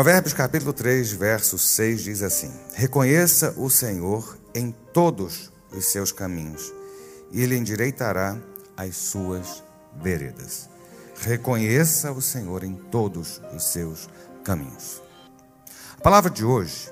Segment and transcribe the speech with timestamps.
[0.00, 6.72] Provérbios capítulo 3, verso 6 diz assim: Reconheça o Senhor em todos os seus caminhos,
[7.30, 8.38] e ele endireitará
[8.74, 9.62] as suas
[10.00, 10.70] veredas.
[11.20, 14.08] Reconheça o Senhor em todos os seus
[14.42, 15.02] caminhos.
[15.98, 16.90] A palavra de hoje,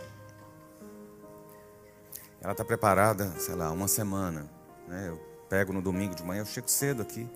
[2.42, 4.50] ela está preparada, sei lá, uma semana.
[4.86, 5.08] Né?
[5.08, 5.18] Eu
[5.48, 7.26] pego no domingo de manhã, eu chego cedo aqui.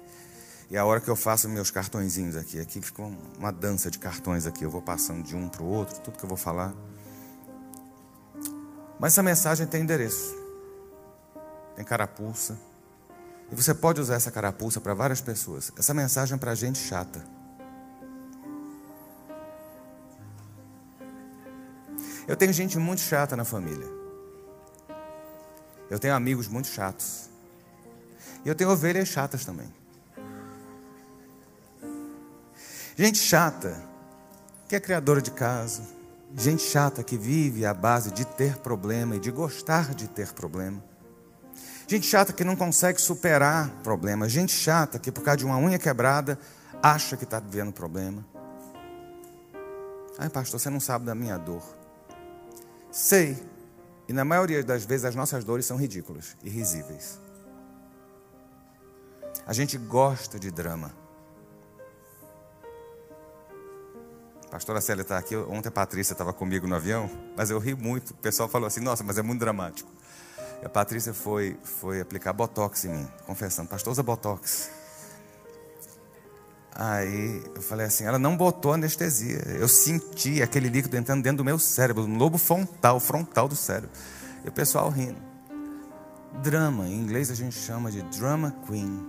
[0.72, 3.02] E a hora que eu faço meus cartõezinhos aqui, aqui fica
[3.38, 4.64] uma dança de cartões aqui.
[4.64, 6.72] Eu vou passando de um para o outro, tudo que eu vou falar.
[8.98, 10.34] Mas essa mensagem tem endereço,
[11.76, 12.58] tem carapuça.
[13.50, 15.70] E você pode usar essa carapuça para várias pessoas.
[15.78, 17.22] Essa mensagem é para gente chata.
[22.26, 23.88] Eu tenho gente muito chata na família.
[25.90, 27.28] Eu tenho amigos muito chatos.
[28.42, 29.81] E eu tenho ovelhas chatas também.
[32.96, 33.82] Gente chata,
[34.68, 35.82] que é criadora de casa.
[36.34, 40.82] Gente chata que vive à base de ter problema e de gostar de ter problema.
[41.86, 44.32] Gente chata que não consegue superar problemas.
[44.32, 46.38] Gente chata que, por causa de uma unha quebrada,
[46.82, 48.24] acha que está vivendo problema.
[50.18, 51.62] Ai, pastor, você não sabe da minha dor.
[52.90, 53.36] Sei.
[54.08, 57.18] E na maioria das vezes as nossas dores são ridículas e risíveis.
[59.46, 61.01] A gente gosta de drama.
[64.52, 65.34] Pastora Célia está aqui.
[65.34, 68.10] Ontem a Patrícia estava comigo no avião, mas eu ri muito.
[68.10, 69.90] O pessoal falou assim: nossa, mas é muito dramático.
[70.62, 74.70] E a Patrícia foi, foi aplicar botox em mim, confessando, pastor, usa botox.
[76.74, 79.42] Aí eu falei assim, ela não botou anestesia.
[79.58, 83.90] Eu senti aquele líquido entrando dentro do meu cérebro, no lobo frontal, frontal do cérebro.
[84.44, 85.20] E o pessoal rindo.
[86.42, 89.06] Drama, em inglês a gente chama de drama queen,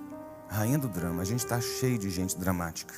[0.49, 1.21] rainha do drama.
[1.21, 2.93] A gente está cheio de gente dramática,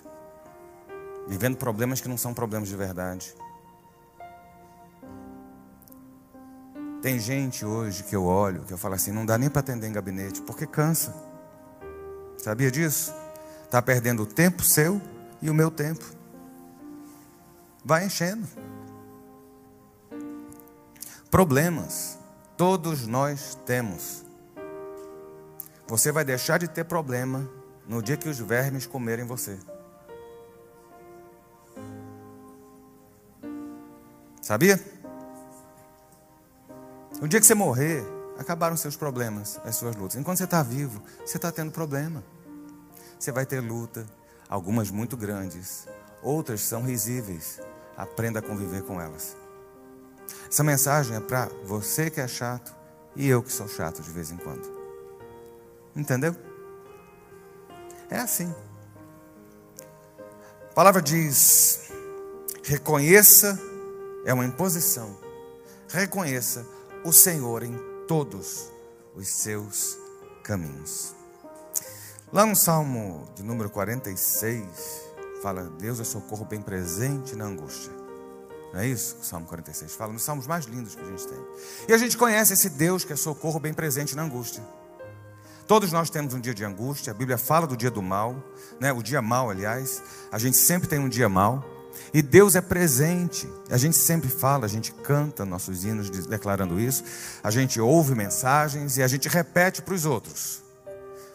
[1.27, 3.35] vivendo problemas que não são problemas de verdade.
[7.01, 9.87] Tem gente hoje que eu olho, que eu falo assim, não dá nem para atender
[9.87, 11.15] em gabinete, porque cansa.
[12.37, 13.13] Sabia disso?
[13.63, 15.01] Está perdendo o tempo seu
[15.41, 16.03] e o meu tempo.
[17.83, 18.47] Vai enchendo.
[21.29, 22.17] Problemas,
[22.57, 24.25] todos nós temos.
[25.87, 27.47] Você vai deixar de ter problema
[27.87, 29.59] no dia que os vermes comerem você.
[34.45, 34.79] Sabia?
[37.19, 38.05] No dia que você morrer,
[38.37, 40.17] acabaram seus problemas, as suas lutas.
[40.17, 42.23] Enquanto você está vivo, você está tendo problema.
[43.17, 44.05] Você vai ter luta,
[44.47, 45.87] algumas muito grandes,
[46.21, 47.59] outras são risíveis.
[47.97, 49.35] Aprenda a conviver com elas.
[50.47, 52.71] Essa mensagem é para você que é chato
[53.15, 54.71] e eu que sou chato de vez em quando.
[55.95, 56.35] Entendeu?
[58.11, 58.53] É assim.
[60.69, 61.89] A palavra diz:
[62.63, 63.59] reconheça,
[64.25, 65.17] é uma imposição.
[65.87, 66.65] Reconheça
[67.03, 67.77] o Senhor em
[68.07, 68.71] todos
[69.15, 69.97] os seus
[70.43, 71.15] caminhos.
[72.33, 74.65] Lá no Salmo de número 46,
[75.41, 77.91] fala: Deus é socorro bem presente na angústia.
[78.73, 80.11] Não é isso que o Salmo 46 fala?
[80.11, 81.37] Nos salmos mais lindos que a gente tem.
[81.87, 84.61] E a gente conhece esse Deus que é socorro bem presente na angústia.
[85.67, 88.35] Todos nós temos um dia de angústia, a Bíblia fala do dia do mal,
[88.79, 88.91] né?
[88.91, 90.03] o dia mal, aliás.
[90.31, 91.63] A gente sempre tem um dia mal.
[92.13, 93.47] E Deus é presente.
[93.69, 97.03] A gente sempre fala, a gente canta nossos hinos declarando isso.
[97.43, 100.63] A gente ouve mensagens e a gente repete para os outros.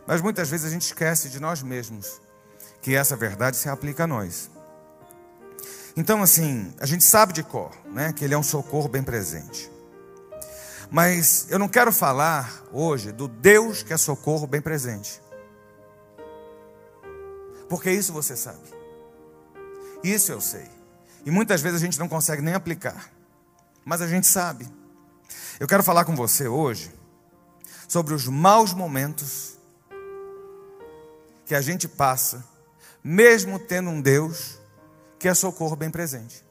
[0.06, 2.20] Mas muitas vezes a gente esquece de nós mesmos
[2.81, 4.50] que essa verdade se aplica a nós.
[5.97, 9.70] Então, assim, a gente sabe de cor, né, que Ele é um socorro bem presente.
[10.91, 15.20] Mas eu não quero falar hoje do Deus que é socorro bem presente.
[17.69, 18.80] Porque isso você sabe.
[20.03, 20.69] Isso eu sei.
[21.25, 23.11] E muitas vezes a gente não consegue nem aplicar.
[23.84, 24.69] Mas a gente sabe.
[25.59, 26.93] Eu quero falar com você hoje
[27.87, 29.59] sobre os maus momentos
[31.44, 32.44] que a gente passa,
[33.02, 34.58] mesmo tendo um Deus
[35.19, 36.44] que é socorro bem presente.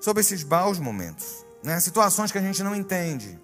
[0.00, 1.78] Sobre esses maus momentos, né?
[1.80, 3.38] situações que a gente não entende,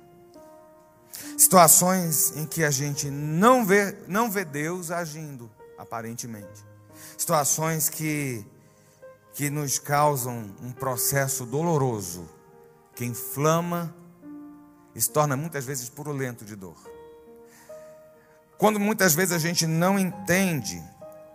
[1.37, 5.49] situações em que a gente não vê, não vê Deus agindo,
[5.79, 6.69] aparentemente
[7.19, 8.47] situações que,
[9.35, 12.29] que nos causam um processo doloroso,
[12.95, 13.95] que inflama
[14.95, 16.77] e se torna muitas vezes purulento de dor.
[18.57, 20.83] Quando muitas vezes a gente não entende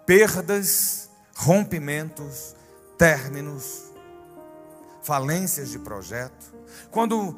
[0.06, 2.56] perdas, rompimentos,
[2.98, 3.92] términos,
[5.02, 6.54] falências de projeto.
[6.92, 7.38] Quando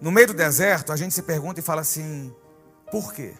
[0.00, 2.34] no meio do deserto a gente se pergunta e fala assim:
[2.90, 3.34] por quê?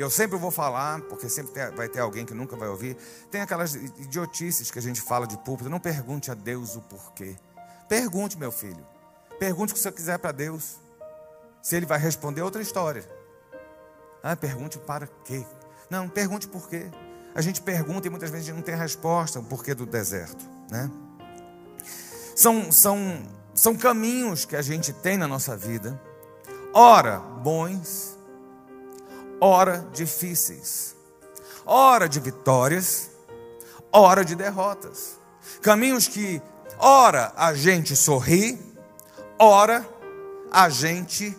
[0.00, 2.96] E eu sempre vou falar, porque sempre vai ter alguém que nunca vai ouvir.
[3.30, 5.68] Tem aquelas idiotices que a gente fala de púlpito.
[5.68, 7.36] Não pergunte a Deus o porquê.
[7.86, 8.82] Pergunte, meu filho.
[9.38, 10.78] Pergunte o que você quiser para Deus.
[11.60, 13.06] Se ele vai responder, outra história.
[14.22, 15.44] Ah, pergunte para quê?
[15.90, 16.90] Não, pergunte por quê.
[17.34, 20.90] A gente pergunta e muitas vezes não tem resposta o porquê do deserto, né?
[22.34, 23.22] São, são,
[23.54, 26.00] são caminhos que a gente tem na nossa vida,
[26.72, 28.18] ora bons,
[29.40, 30.94] ora difíceis,
[31.64, 33.10] ora de vitórias,
[33.90, 35.18] ora de derrotas.
[35.62, 36.40] Caminhos que,
[36.78, 38.58] ora a gente sorri,
[39.38, 39.88] ora
[40.50, 41.36] a gente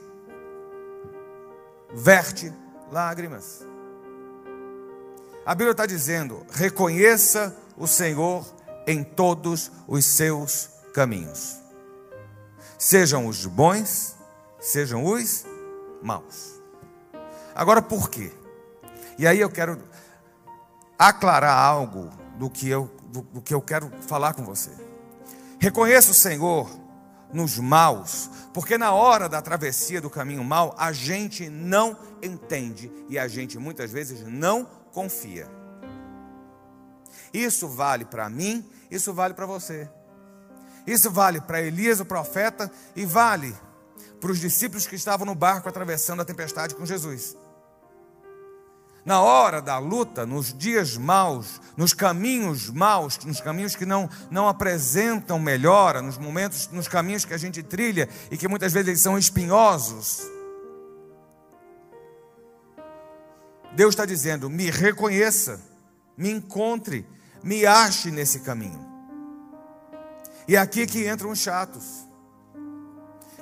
[1.93, 2.51] verte
[2.91, 3.65] lágrimas.
[5.45, 8.45] A Bíblia está dizendo: reconheça o Senhor
[8.87, 11.57] em todos os seus caminhos,
[12.77, 14.15] sejam os bons,
[14.59, 15.45] sejam os
[16.01, 16.50] maus.
[17.55, 18.31] Agora, por quê?
[19.17, 19.77] E aí eu quero
[20.97, 24.71] aclarar algo do que eu, do, do que eu quero falar com você.
[25.59, 26.69] Reconheça o Senhor
[27.33, 33.17] nos maus, porque na hora da travessia do caminho mau, a gente não entende e
[33.17, 35.47] a gente muitas vezes não confia.
[37.33, 39.89] Isso vale para mim, isso vale para você.
[40.85, 43.55] Isso vale para Elias, o profeta, e vale
[44.19, 47.37] para os discípulos que estavam no barco atravessando a tempestade com Jesus.
[49.03, 54.47] Na hora da luta, nos dias maus, nos caminhos maus, nos caminhos que não, não
[54.47, 59.01] apresentam melhora, nos momentos, nos caminhos que a gente trilha e que muitas vezes eles
[59.01, 60.21] são espinhosos.
[63.73, 65.59] Deus está dizendo: me reconheça,
[66.15, 67.07] me encontre,
[67.41, 68.85] me ache nesse caminho.
[70.47, 72.10] E é aqui que entram os chatos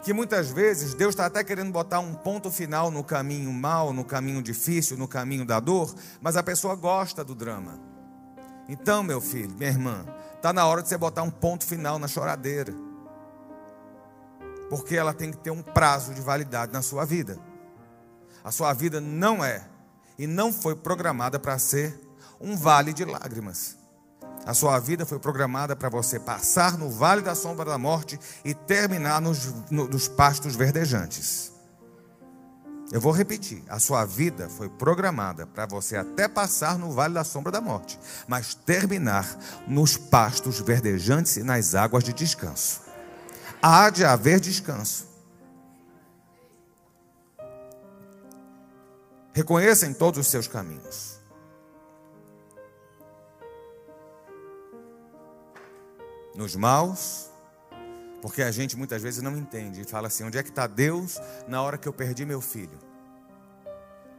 [0.03, 4.05] que muitas vezes Deus está até querendo botar um ponto final no caminho mal, no
[4.05, 7.79] caminho difícil, no caminho da dor, mas a pessoa gosta do drama.
[8.67, 10.05] Então, meu filho, minha irmã,
[10.35, 12.73] está na hora de você botar um ponto final na choradeira,
[14.69, 17.39] porque ela tem que ter um prazo de validade na sua vida.
[18.43, 19.67] A sua vida não é
[20.17, 21.99] e não foi programada para ser
[22.39, 23.77] um vale de lágrimas.
[24.45, 28.53] A sua vida foi programada para você passar no vale da sombra da morte e
[28.53, 31.51] terminar nos, no, nos pastos verdejantes.
[32.91, 37.23] Eu vou repetir: a sua vida foi programada para você até passar no vale da
[37.23, 39.37] sombra da morte, mas terminar
[39.67, 42.81] nos pastos verdejantes e nas águas de descanso.
[43.61, 45.07] Há de haver descanso.
[49.33, 51.18] Reconheça em todos os seus caminhos.
[56.39, 57.29] Nos maus,
[58.21, 61.19] porque a gente muitas vezes não entende e fala assim: onde é que está Deus
[61.49, 62.79] na hora que eu perdi meu filho?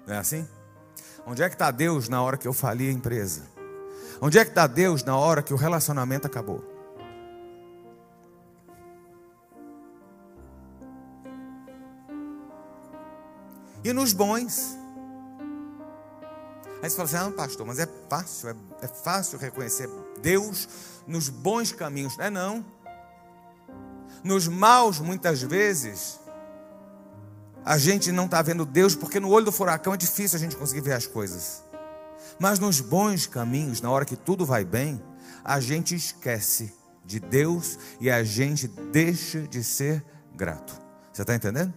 [0.06, 0.46] Não é assim?
[1.26, 3.48] Onde é que está Deus na hora que eu fali a empresa?
[4.20, 6.62] Onde é que está Deus na hora que o relacionamento acabou?
[13.82, 14.76] E nos bons.
[16.82, 19.88] Aí você fala assim: ah, pastor, mas é fácil, é, é fácil reconhecer
[20.20, 20.68] Deus
[21.10, 22.18] nos bons caminhos.
[22.18, 22.64] É não.
[24.22, 26.20] Nos maus, muitas vezes,
[27.64, 30.56] a gente não está vendo Deus, porque no olho do furacão é difícil a gente
[30.56, 31.62] conseguir ver as coisas.
[32.38, 35.02] Mas nos bons caminhos, na hora que tudo vai bem,
[35.44, 36.72] a gente esquece
[37.04, 40.80] de Deus e a gente deixa de ser grato.
[41.12, 41.72] Você está entendendo?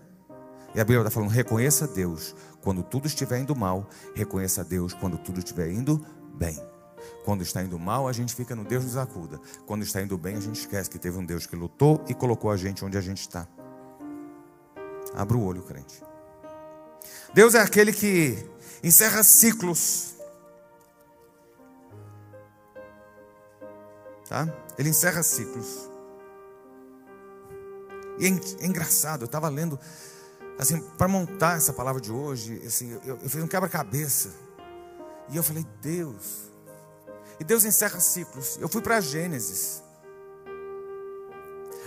[0.75, 5.17] E a Bíblia está falando: reconheça Deus quando tudo estiver indo mal, reconheça Deus quando
[5.17, 6.72] tudo estiver indo bem.
[7.23, 9.39] Quando está indo mal, a gente fica no Deus nos acuda.
[9.65, 12.51] Quando está indo bem, a gente esquece que teve um Deus que lutou e colocou
[12.51, 13.47] a gente onde a gente está.
[15.13, 16.03] Abra o olho, crente.
[17.33, 18.37] Deus é aquele que
[18.83, 20.15] encerra ciclos.
[24.27, 24.47] Tá?
[24.77, 25.89] Ele encerra ciclos.
[28.19, 29.79] E é, é engraçado, eu estava lendo,
[30.59, 34.31] assim, para montar essa palavra de hoje, assim, eu, eu fiz um quebra-cabeça.
[35.29, 36.51] E eu falei, Deus,
[37.39, 38.57] e Deus encerra ciclos.
[38.59, 39.83] Eu fui para Gênesis.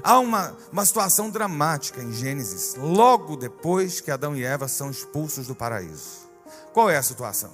[0.03, 5.47] Há uma, uma situação dramática em Gênesis, logo depois que Adão e Eva são expulsos
[5.47, 6.29] do paraíso.
[6.73, 7.51] Qual é a situação?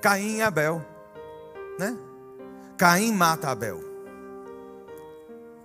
[0.00, 0.84] Caim e Abel,
[1.78, 1.96] né?
[2.76, 3.80] Caim mata Abel.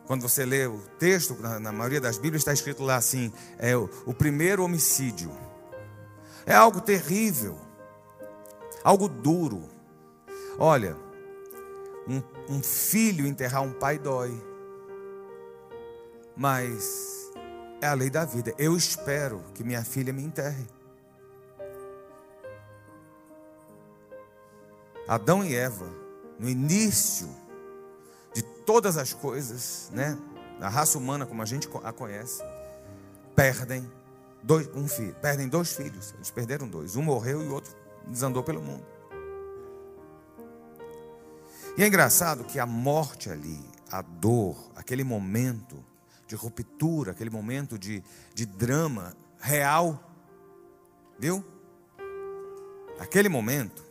[0.05, 3.75] Quando você lê o texto, na, na maioria das Bíblias está escrito lá assim: é
[3.75, 5.31] o, o primeiro homicídio.
[6.45, 7.59] É algo terrível,
[8.83, 9.63] algo duro.
[10.57, 10.95] Olha,
[12.49, 14.31] um, filho enterrar um pai dói.
[16.35, 17.31] Mas
[17.81, 18.53] é a lei da vida.
[18.57, 20.65] Eu espero que minha filha me enterre.
[25.07, 25.89] Adão e Eva,
[26.37, 27.29] no início
[28.33, 30.17] de todas as coisas, né?
[30.59, 32.43] A raça humana como a gente a conhece,
[33.35, 33.89] perdem
[34.43, 36.13] dois, um filho, perdem dois filhos.
[36.15, 36.95] Eles perderam dois.
[36.95, 37.73] Um morreu e o outro
[38.07, 38.96] desandou pelo mundo.
[41.77, 45.85] E é engraçado que a morte ali, a dor, aquele momento
[46.25, 48.03] de ruptura, aquele momento de,
[48.33, 50.03] de drama real,
[51.19, 51.45] viu?
[52.99, 53.85] Aquele momento,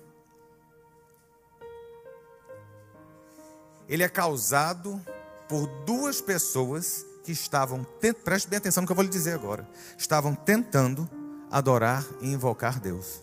[3.88, 5.00] ele é causado
[5.49, 7.87] por duas pessoas que estavam,
[8.25, 11.09] preste bem atenção no que eu vou lhe dizer agora, estavam tentando
[11.52, 13.23] adorar e invocar Deus.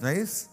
[0.00, 0.49] Não é isso?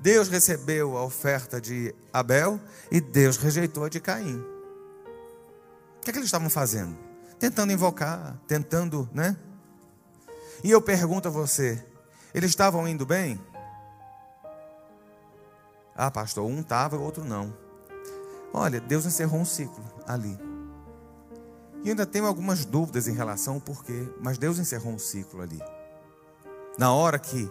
[0.00, 2.58] Deus recebeu a oferta de Abel
[2.90, 4.38] e Deus rejeitou a de Caim.
[4.38, 6.96] O que, é que eles estavam fazendo?
[7.38, 9.36] Tentando invocar, tentando, né?
[10.64, 11.84] E eu pergunto a você:
[12.32, 13.38] eles estavam indo bem?
[15.94, 17.54] Ah, pastor, um estava e o outro não.
[18.54, 20.38] Olha, Deus encerrou um ciclo ali.
[21.84, 25.60] E ainda tenho algumas dúvidas em relação ao porquê, mas Deus encerrou um ciclo ali.
[26.78, 27.50] Na hora que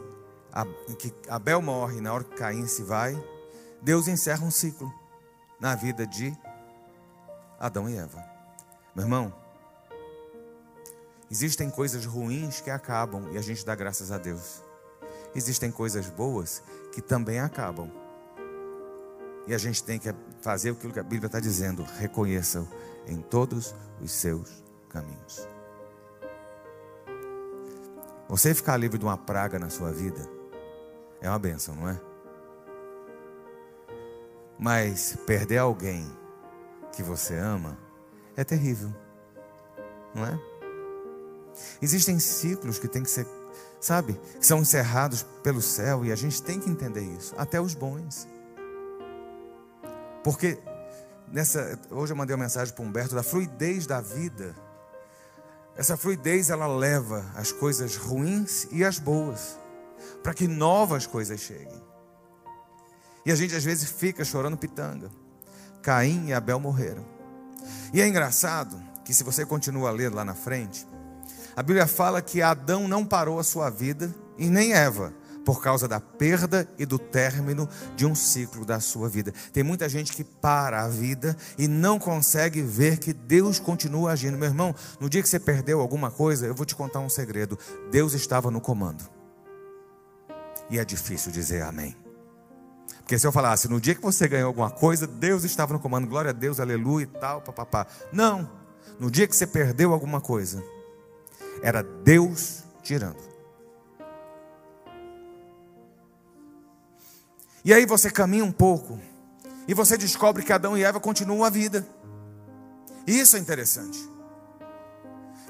[0.98, 3.15] que Abel morre, na hora que Caim se vai,
[3.82, 4.94] Deus encerra um ciclo
[5.60, 6.36] na vida de
[7.60, 8.24] Adão e Eva.
[8.96, 9.34] Meu irmão,
[11.29, 14.63] existem coisas ruins que acabam e a gente dá graças a Deus.
[15.36, 17.91] Existem coisas boas que também acabam.
[19.46, 22.68] E a gente tem que fazer aquilo que a Bíblia está dizendo: reconheça-o
[23.08, 25.48] em todos os seus caminhos.
[28.27, 30.38] Você ficar livre de uma praga na sua vida
[31.21, 31.99] é uma benção, não é?
[34.57, 36.05] Mas perder alguém
[36.91, 37.77] que você ama
[38.35, 38.93] é terrível,
[40.13, 40.39] não é?
[41.81, 43.27] Existem ciclos que tem que ser,
[43.79, 47.73] sabe, que são encerrados pelo céu e a gente tem que entender isso, até os
[47.73, 48.27] bons.
[50.23, 50.57] Porque
[51.31, 54.55] nessa, hoje eu mandei uma mensagem para o Humberto da fluidez da vida.
[55.75, 59.57] Essa fluidez ela leva as coisas ruins e as boas
[60.24, 61.82] para que novas coisas cheguem.
[63.25, 65.10] E a gente às vezes fica chorando pitanga.
[65.82, 67.06] Caim e Abel morreram.
[67.94, 70.88] E é engraçado que se você continua a ler lá na frente,
[71.56, 75.13] a Bíblia fala que Adão não parou a sua vida e nem Eva,
[75.44, 79.34] por causa da perda e do término de um ciclo da sua vida.
[79.51, 84.38] Tem muita gente que para a vida e não consegue ver que Deus continua agindo.
[84.38, 87.58] Meu irmão, no dia que você perdeu alguma coisa, eu vou te contar um segredo:
[87.91, 89.18] Deus estava no comando.
[90.69, 91.95] E é difícil dizer amém.
[92.99, 96.07] Porque se eu falasse, no dia que você ganhou alguma coisa, Deus estava no comando,
[96.07, 97.88] glória a Deus, aleluia e tal, papapá.
[98.13, 98.47] Não.
[98.99, 100.63] No dia que você perdeu alguma coisa,
[101.63, 103.17] era Deus tirando.
[107.65, 108.99] E aí você caminha um pouco
[109.67, 111.88] e você descobre que Adão e Eva continuam a vida.
[113.07, 113.99] Isso é interessante.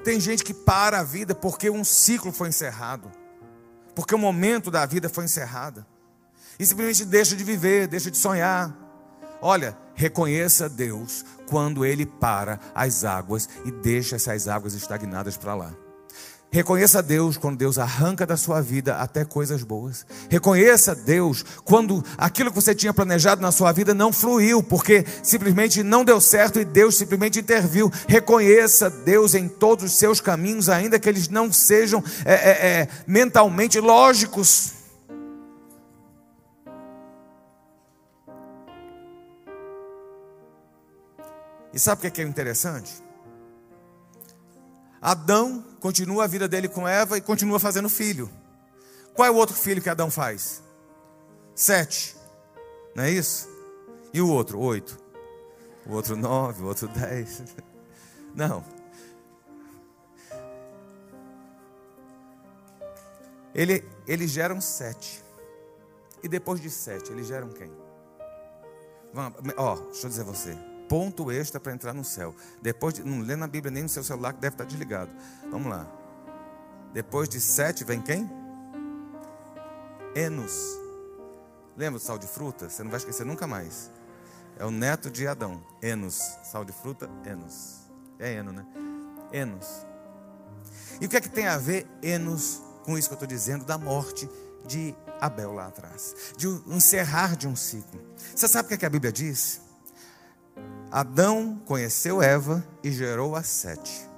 [0.02, 3.19] Tem gente que para a vida porque um ciclo foi encerrado
[3.94, 5.84] porque o momento da vida foi encerrado.
[6.58, 8.74] E simplesmente deixa de viver, deixa de sonhar.
[9.40, 15.74] Olha, reconheça Deus quando Ele para as águas e deixa essas águas estagnadas para lá.
[16.52, 20.04] Reconheça Deus quando Deus arranca da sua vida até coisas boas.
[20.28, 25.84] Reconheça Deus quando aquilo que você tinha planejado na sua vida não fluiu, porque simplesmente
[25.84, 27.90] não deu certo e Deus simplesmente interviu.
[28.08, 32.88] Reconheça Deus em todos os seus caminhos, ainda que eles não sejam é, é, é,
[33.06, 34.72] mentalmente lógicos.
[41.72, 43.09] E sabe o que é interessante?
[45.00, 48.30] Adão continua a vida dele com Eva e continua fazendo filho.
[49.14, 50.62] Qual é o outro filho que Adão faz?
[51.54, 52.16] Sete.
[52.94, 53.48] Não é isso?
[54.12, 54.60] E o outro?
[54.60, 54.98] Oito.
[55.86, 57.42] O outro nove, o outro dez.
[58.34, 58.62] Não.
[63.54, 65.24] Ele, eles geram sete.
[66.22, 67.72] E depois de sete, eles geram quem?
[69.12, 72.34] Vamos, ó, deixa eu dizer a você ponto extra para entrar no céu.
[72.60, 75.12] Depois de, não lê na Bíblia nem no seu celular que deve estar desligado.
[75.48, 75.86] Vamos lá.
[76.92, 78.28] Depois de sete vem quem?
[80.16, 80.52] Enos.
[81.76, 82.68] Lembra do sal de fruta?
[82.68, 83.88] Você não vai esquecer nunca mais.
[84.58, 85.64] É o neto de Adão.
[85.80, 86.20] Enos.
[86.42, 87.88] Sal de fruta, Enos.
[88.18, 88.66] É Eno, né?
[89.32, 89.86] Enos.
[91.00, 93.64] E o que é que tem a ver Enos com isso que eu estou dizendo
[93.64, 94.28] da morte
[94.66, 96.34] de Abel lá atrás?
[96.36, 98.04] De um encerrar de um ciclo.
[98.34, 99.69] Você sabe o que, é que a Bíblia diz?
[100.90, 104.08] Adão conheceu Eva e gerou a Sete.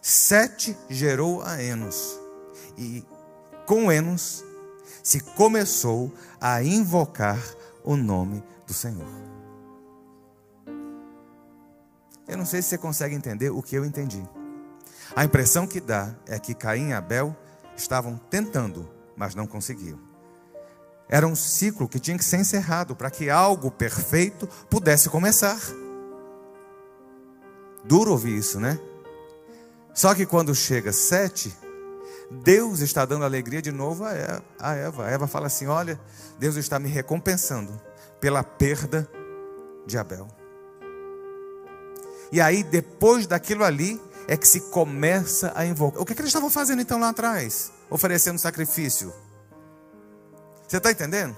[0.00, 2.18] Sete gerou a Enos.
[2.78, 3.04] E
[3.66, 4.44] com Enos
[5.02, 7.40] se começou a invocar
[7.82, 9.08] o nome do Senhor.
[12.28, 14.22] Eu não sei se você consegue entender o que eu entendi.
[15.16, 17.36] A impressão que dá é que Caim e Abel
[17.76, 19.98] estavam tentando, mas não conseguiam.
[21.08, 25.58] Era um ciclo que tinha que ser encerrado para que algo perfeito pudesse começar.
[27.84, 28.78] Duro ouvir isso, né?
[29.94, 31.54] Só que quando chega sete,
[32.30, 34.12] Deus está dando alegria de novo a
[34.74, 35.04] Eva.
[35.04, 36.00] A Eva fala assim: Olha,
[36.38, 37.80] Deus está me recompensando
[38.20, 39.08] pela perda
[39.86, 40.26] de Abel.
[42.32, 46.00] E aí, depois daquilo ali, é que se começa a invocar.
[46.00, 47.70] O que, é que eles estavam fazendo então lá atrás?
[47.90, 49.12] Oferecendo sacrifício.
[50.66, 51.36] Você está entendendo?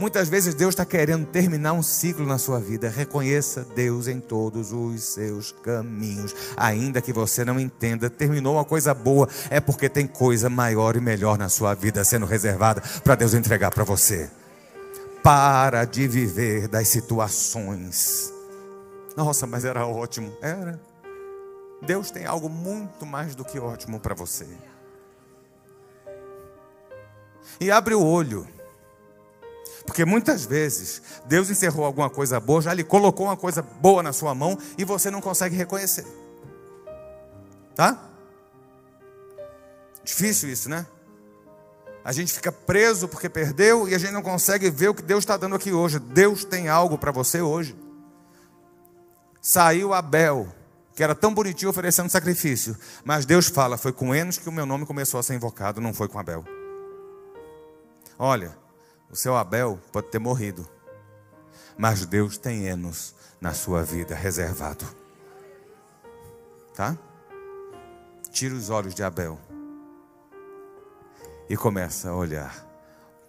[0.00, 2.88] Muitas vezes Deus está querendo terminar um ciclo na sua vida.
[2.88, 6.34] Reconheça Deus em todos os seus caminhos.
[6.56, 11.02] Ainda que você não entenda, terminou uma coisa boa, é porque tem coisa maior e
[11.02, 14.30] melhor na sua vida sendo reservada para Deus entregar para você.
[15.22, 18.32] Para de viver das situações.
[19.14, 20.34] Nossa, mas era ótimo.
[20.40, 20.80] Era.
[21.82, 24.46] Deus tem algo muito mais do que ótimo para você.
[27.60, 28.48] E abre o olho.
[29.90, 34.12] Porque muitas vezes Deus encerrou alguma coisa boa, já lhe colocou uma coisa boa na
[34.12, 36.06] sua mão e você não consegue reconhecer.
[37.74, 38.00] Tá?
[40.04, 40.86] Difícil isso, né?
[42.04, 45.24] A gente fica preso porque perdeu e a gente não consegue ver o que Deus
[45.24, 45.98] está dando aqui hoje.
[45.98, 47.76] Deus tem algo para você hoje.
[49.42, 50.54] Saiu Abel,
[50.94, 52.76] que era tão bonitinho oferecendo sacrifício.
[53.04, 55.92] Mas Deus fala: foi com Enos que o meu nome começou a ser invocado, não
[55.92, 56.44] foi com Abel.
[58.16, 58.56] Olha,
[59.10, 60.66] o seu Abel pode ter morrido,
[61.76, 64.84] mas Deus tem Enos na sua vida reservado.
[66.74, 66.96] Tá?
[68.30, 69.38] Tira os olhos de Abel
[71.48, 72.64] e começa a olhar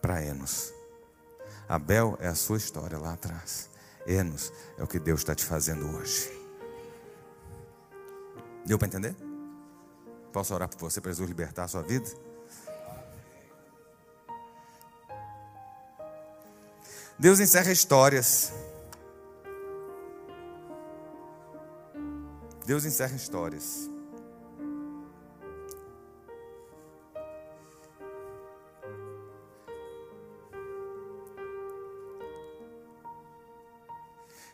[0.02, 0.74] para Enos.
[1.68, 3.70] Abel é a sua história lá atrás.
[4.05, 6.29] Enos é o que Deus está te fazendo hoje.
[8.66, 9.16] Deu para entender?
[10.32, 12.10] Posso orar por você para Jesus libertar a sua vida?
[17.22, 18.51] Deus encerra histórias.
[22.66, 23.88] Deus encerra histórias.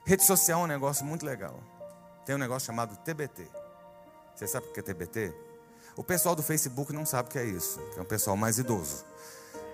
[0.03, 1.63] Rede social é um negócio muito legal.
[2.25, 3.47] Tem um negócio chamado TBT.
[4.35, 5.33] Você sabe o que é TBT?
[5.95, 8.59] O pessoal do Facebook não sabe o que é isso, que é um pessoal mais
[8.59, 9.05] idoso.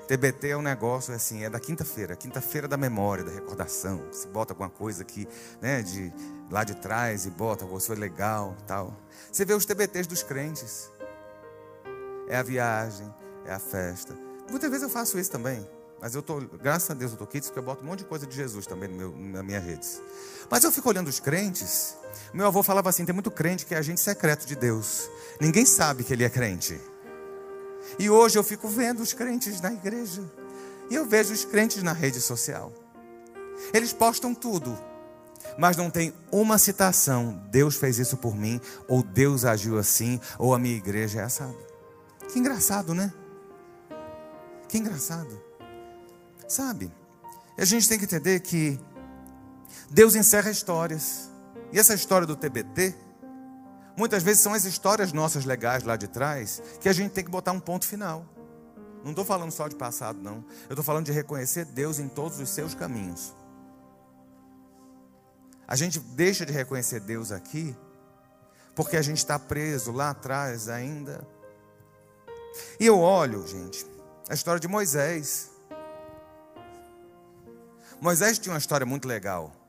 [0.08, 4.04] TBT é um negócio assim, é da quinta-feira, quinta-feira da memória, da recordação.
[4.12, 5.28] Se bota alguma coisa aqui,
[5.62, 6.14] né, de
[6.52, 8.96] lá de trás e bota, você foi legal, tal.
[9.32, 10.92] Você vê os TBTs dos crentes.
[12.28, 13.14] É a viagem,
[13.46, 14.16] é a festa.
[14.50, 15.68] Muitas vezes eu faço isso também.
[16.04, 18.06] Mas eu tô, graças a Deus, eu tô aqui, porque eu boto um monte de
[18.06, 20.02] coisa de Jesus também no meu, nas minhas redes.
[20.50, 21.96] Mas eu fico olhando os crentes.
[22.34, 25.10] Meu avô falava assim: tem muito crente que é agente secreto de Deus.
[25.40, 26.78] Ninguém sabe que ele é crente.
[28.00, 30.24] E hoje eu fico vendo os crentes na igreja.
[30.90, 32.72] E eu vejo os crentes na rede social.
[33.74, 34.78] Eles postam tudo.
[35.58, 37.42] Mas não tem uma citação.
[37.50, 38.60] Deus fez isso por mim.
[38.88, 40.20] Ou Deus agiu assim.
[40.38, 41.54] Ou a minha igreja é essa.
[42.32, 43.14] Que engraçado, né?
[44.68, 45.42] Que engraçado.
[46.48, 46.92] Sabe?
[47.58, 48.80] A gente tem que entender que
[49.90, 51.30] Deus encerra histórias.
[51.72, 52.96] E essa história do TBT,
[53.98, 57.32] muitas vezes são as histórias nossas legais lá de trás, que a gente tem que
[57.32, 58.26] botar um ponto final.
[59.04, 60.46] Não estou falando só de passado, não.
[60.64, 63.34] Eu estou falando de reconhecer Deus em todos os seus caminhos.
[65.68, 67.76] A gente deixa de reconhecer Deus aqui,
[68.76, 71.28] porque a gente está preso lá atrás ainda.
[72.80, 73.86] E eu olho, gente,
[74.30, 75.50] a história de Moisés.
[78.00, 79.63] Moisés tinha uma história muito legal.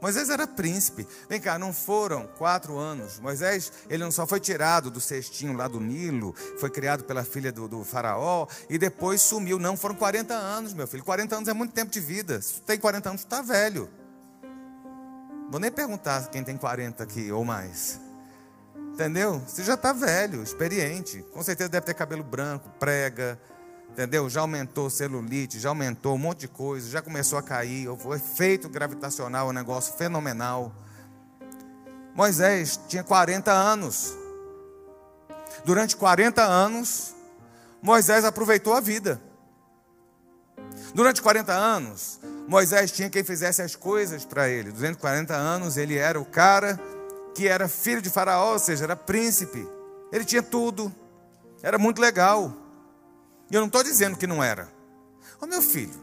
[0.00, 1.06] Moisés era príncipe.
[1.28, 3.20] Vem cá, não foram quatro anos.
[3.20, 7.52] Moisés, ele não só foi tirado do cestinho lá do Nilo, foi criado pela filha
[7.52, 9.58] do, do faraó e depois sumiu.
[9.58, 11.04] Não, foram 40 anos, meu filho.
[11.04, 12.40] 40 anos é muito tempo de vida.
[12.40, 13.90] Se tem 40 anos, está velho.
[15.50, 18.00] Vou nem perguntar quem tem 40 aqui ou mais.
[18.92, 19.40] Entendeu?
[19.46, 21.24] Você já está velho, experiente.
[21.32, 23.38] Com certeza deve ter cabelo branco, prega,
[23.92, 24.28] entendeu?
[24.28, 28.68] Já aumentou celulite, já aumentou um monte de coisa, já começou a cair, o efeito
[28.68, 30.72] gravitacional é um negócio fenomenal.
[32.14, 34.16] Moisés tinha 40 anos.
[35.64, 37.14] Durante 40 anos,
[37.82, 39.20] Moisés aproveitou a vida.
[40.94, 44.72] Durante 40 anos, Moisés tinha quem fizesse as coisas para ele.
[44.72, 46.80] Durante 40 anos, ele era o cara
[47.34, 49.66] que era filho de Faraó, ou seja, era príncipe.
[50.12, 50.92] Ele tinha tudo.
[51.62, 52.52] Era muito legal.
[53.50, 54.68] E eu não estou dizendo que não era.
[55.40, 56.00] Ô meu filho,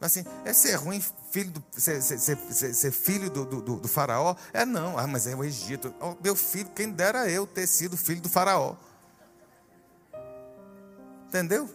[0.00, 4.36] assim, é ser ruim filho do, ser, ser, ser, ser filho do, do, do, faraó?
[4.52, 5.94] É não, ah, mas é o Egito.
[6.00, 8.76] Oh, meu filho, quem dera eu ter sido filho do faraó.
[11.28, 11.68] Entendeu?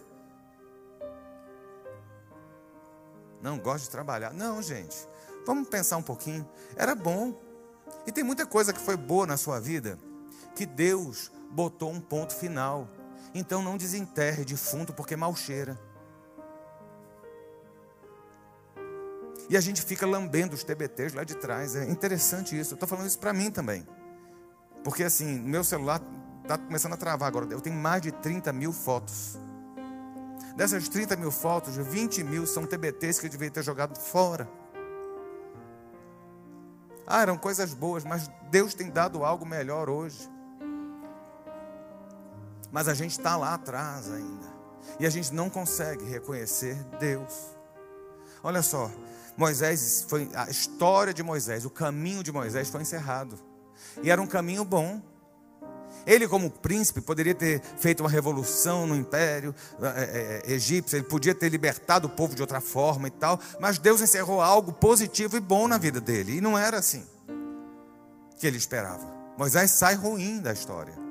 [3.42, 4.32] Não, gosto de trabalhar.
[4.32, 4.96] Não, gente.
[5.44, 6.48] Vamos pensar um pouquinho.
[6.76, 7.40] Era bom.
[8.06, 9.98] E tem muita coisa que foi boa na sua vida
[10.54, 12.88] que Deus botou um ponto final.
[13.34, 15.78] Então não desenterre defunto porque mal cheira.
[19.50, 21.74] E a gente fica lambendo os TBTs lá de trás.
[21.74, 22.72] É interessante isso.
[22.72, 23.86] Eu estou falando isso para mim também.
[24.84, 26.02] Porque assim, meu celular
[26.42, 27.46] está começando a travar agora.
[27.50, 29.38] Eu tenho mais de 30 mil fotos.
[30.54, 34.48] Dessas 30 mil fotos, 20 mil são TBTs que eu devia ter jogado fora.
[37.06, 40.28] Ah, eram coisas boas, mas Deus tem dado algo melhor hoje.
[42.70, 44.46] Mas a gente está lá atrás ainda.
[44.98, 47.56] E a gente não consegue reconhecer Deus.
[48.42, 48.90] Olha só,
[49.36, 53.38] Moisés foi a história de Moisés, o caminho de Moisés foi encerrado.
[54.02, 55.00] E era um caminho bom.
[56.06, 61.34] Ele, como príncipe, poderia ter feito uma revolução no império é, é, egípcio, ele podia
[61.34, 65.40] ter libertado o povo de outra forma e tal, mas Deus encerrou algo positivo e
[65.40, 67.04] bom na vida dele, e não era assim
[68.38, 69.06] que ele esperava.
[69.36, 71.07] Moisés sai ruim da história.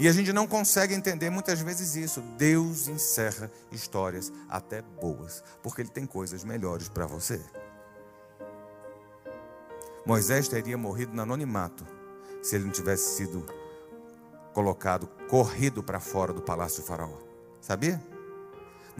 [0.00, 2.22] E a gente não consegue entender muitas vezes isso.
[2.38, 7.38] Deus encerra histórias até boas, porque Ele tem coisas melhores para você.
[10.06, 11.86] Moisés teria morrido no anonimato
[12.42, 13.44] se ele não tivesse sido
[14.54, 17.18] colocado, corrido para fora do palácio do faraó.
[17.60, 18.02] Sabia?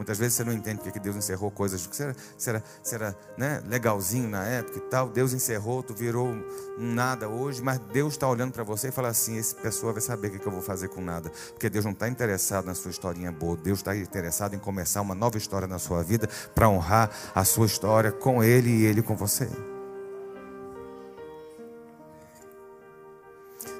[0.00, 2.02] Muitas vezes você não entende porque Deus encerrou coisas que
[2.48, 5.10] era, era, né, legalzinho na época e tal.
[5.10, 6.42] Deus encerrou, tu virou um
[6.78, 10.28] nada hoje, mas Deus está olhando para você e fala assim: essa pessoa vai saber
[10.28, 11.30] o que eu vou fazer com nada.
[11.50, 15.14] Porque Deus não está interessado na sua historinha boa, Deus está interessado em começar uma
[15.14, 19.14] nova história na sua vida para honrar a sua história com Ele e Ele com
[19.14, 19.50] você.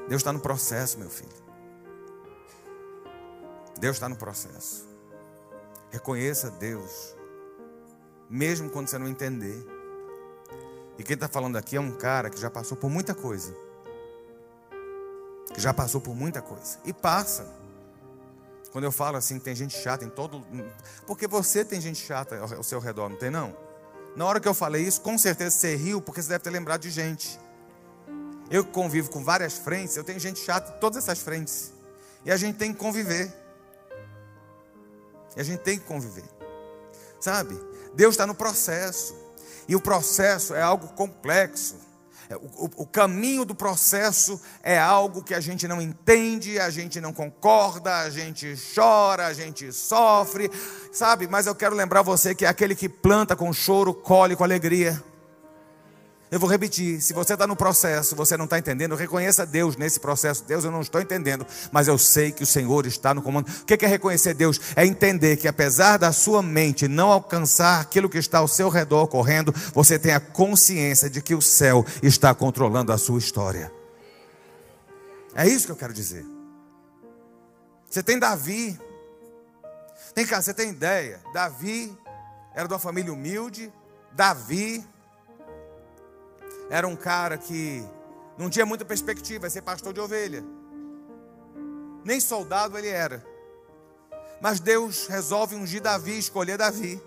[0.07, 1.33] Deus está no processo, meu filho.
[3.79, 4.90] Deus está no processo.
[5.91, 7.17] Reconheça Deus,
[8.29, 9.67] mesmo quando você não entender.
[10.99, 13.55] E quem está falando aqui é um cara que já passou por muita coisa.
[15.53, 16.79] Que já passou por muita coisa.
[16.85, 17.47] E passa.
[18.71, 20.47] Quando eu falo assim, tem gente chata em todo.
[21.07, 23.57] Porque você tem gente chata ao seu redor, não tem não?
[24.15, 26.83] Na hora que eu falei isso, com certeza você riu, porque você deve ter lembrado
[26.83, 27.39] de gente.
[28.51, 31.73] Eu convivo com várias frentes, eu tenho gente chata em todas essas frentes.
[32.25, 33.33] E a gente tem que conviver.
[35.37, 36.25] E a gente tem que conviver.
[37.21, 37.59] Sabe?
[37.95, 39.15] Deus está no processo.
[39.69, 41.77] E o processo é algo complexo.
[42.29, 46.71] É, o, o, o, caminho do processo é algo que a gente não entende, a
[46.71, 50.49] gente não concorda, a gente chora, a gente sofre,
[50.93, 51.27] sabe?
[51.27, 55.03] Mas eu quero lembrar você que é aquele que planta com choro, colhe com alegria.
[56.31, 59.99] Eu vou repetir: se você está no processo, você não está entendendo, reconheça Deus nesse
[59.99, 60.45] processo.
[60.45, 63.49] Deus, eu não estou entendendo, mas eu sei que o Senhor está no comando.
[63.49, 64.61] O que é reconhecer Deus?
[64.77, 69.03] É entender que apesar da sua mente não alcançar aquilo que está ao seu redor
[69.03, 73.73] ocorrendo, você tem a consciência de que o céu está controlando a sua história.
[75.35, 76.25] É isso que eu quero dizer.
[77.89, 78.79] Você tem Davi.
[80.15, 81.21] Vem cá, você tem ideia?
[81.33, 81.97] Davi
[82.55, 83.73] era de uma família humilde.
[84.13, 84.85] Davi
[86.71, 87.85] era um cara que
[88.39, 90.45] não tinha muita perspectiva, ia ser pastor de ovelha.
[92.05, 93.27] Nem soldado ele era.
[94.41, 97.03] Mas Deus resolve ungir Davi, escolher Davi.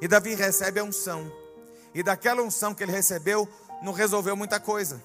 [0.00, 1.30] E Davi recebe a unção.
[1.92, 3.46] E daquela unção que ele recebeu,
[3.82, 5.02] não resolveu muita coisa.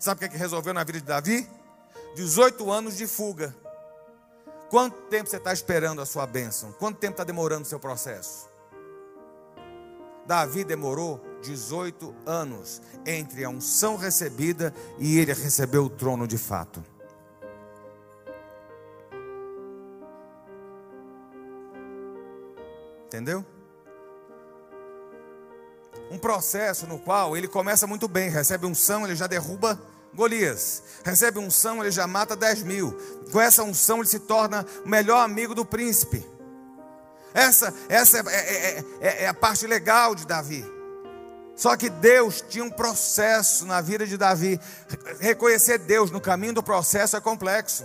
[0.00, 1.48] Sabe o que, é que resolveu na vida de Davi?
[2.16, 3.54] 18 anos de fuga.
[4.70, 6.72] Quanto tempo você está esperando a sua bênção?
[6.72, 8.48] Quanto tempo está demorando o seu processo?
[10.26, 16.82] Davi demorou 18 anos entre a unção recebida e ele recebeu o trono de fato.
[23.06, 23.44] Entendeu?
[26.10, 29.78] Um processo no qual ele começa muito bem, recebe unção, ele já derruba
[30.14, 30.82] Golias.
[31.04, 32.96] Recebe unção, ele já mata 10 mil.
[33.30, 36.26] Com essa unção, ele se torna o melhor amigo do príncipe.
[37.34, 40.64] Essa, essa é, é, é, é a parte legal de Davi.
[41.56, 44.58] Só que Deus tinha um processo na vida de Davi.
[45.20, 47.84] Reconhecer Deus no caminho do processo é complexo.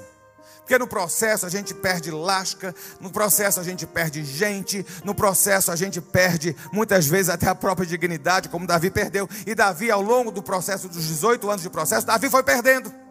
[0.60, 5.72] Porque no processo a gente perde lasca, no processo a gente perde gente, no processo
[5.72, 9.30] a gente perde muitas vezes até a própria dignidade, como Davi perdeu.
[9.46, 13.07] E Davi, ao longo do processo dos 18 anos de processo, Davi foi perdendo.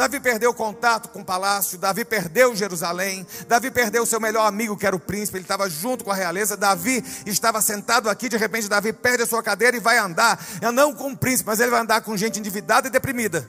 [0.00, 4.86] Davi perdeu contato com o palácio, Davi perdeu Jerusalém, Davi perdeu seu melhor amigo, que
[4.86, 6.56] era o príncipe, ele estava junto com a realeza.
[6.56, 10.94] Davi estava sentado aqui, de repente, Davi perde a sua cadeira e vai andar, não
[10.94, 13.46] com o príncipe, mas ele vai andar com gente endividada e deprimida.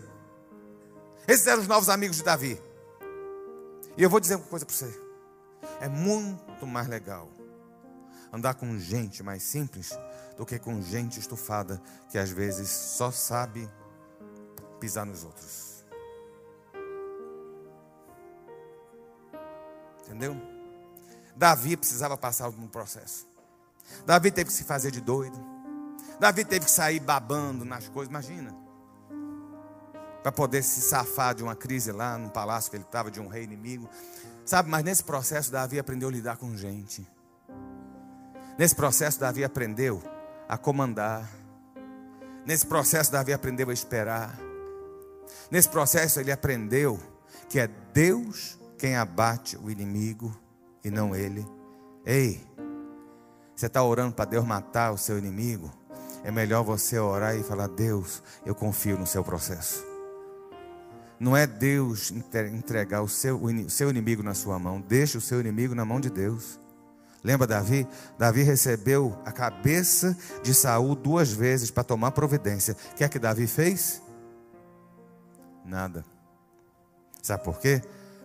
[1.26, 2.62] Esses eram os novos amigos de Davi.
[3.96, 4.94] E eu vou dizer uma coisa para você:
[5.80, 7.32] é muito mais legal
[8.30, 9.98] andar com gente mais simples
[10.36, 13.70] do que com gente estufada que às vezes só sabe
[14.82, 15.71] pisar nos outros.
[20.06, 20.40] Entendeu?
[21.36, 23.28] Davi precisava passar por um processo.
[24.06, 25.40] Davi teve que se fazer de doido.
[26.20, 28.56] Davi teve que sair babando nas coisas, imagina.
[30.22, 33.28] Para poder se safar de uma crise lá no palácio que ele estava, de um
[33.28, 33.90] rei inimigo.
[34.46, 37.08] Sabe, mas nesse processo Davi aprendeu a lidar com gente.
[38.58, 40.02] Nesse processo Davi aprendeu
[40.48, 41.28] a comandar.
[42.46, 44.38] Nesse processo Davi aprendeu a esperar.
[45.50, 47.00] Nesse processo ele aprendeu
[47.50, 50.36] que é Deus quem abate o inimigo
[50.84, 51.46] e não ele.
[52.04, 52.44] Ei,
[53.56, 55.72] você está orando para Deus matar o seu inimigo?
[56.24, 59.86] É melhor você orar e falar: Deus, eu confio no seu processo.
[61.20, 62.12] Não é Deus
[62.52, 66.02] entregar o seu, o seu inimigo na sua mão, deixa o seu inimigo na mão
[66.02, 66.60] de Deus.
[67.24, 67.88] Lembra Davi?
[68.18, 72.76] Davi recebeu a cabeça de Saul duas vezes para tomar providência.
[72.94, 74.02] O que é que Davi fez?
[75.64, 76.04] Nada.
[77.22, 77.80] Sabe por quê?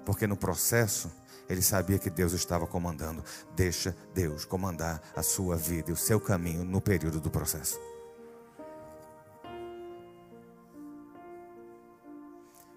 [0.07, 1.11] Porque no processo
[1.49, 3.23] ele sabia que Deus estava comandando.
[3.55, 7.79] Deixa Deus comandar a sua vida e o seu caminho no período do processo.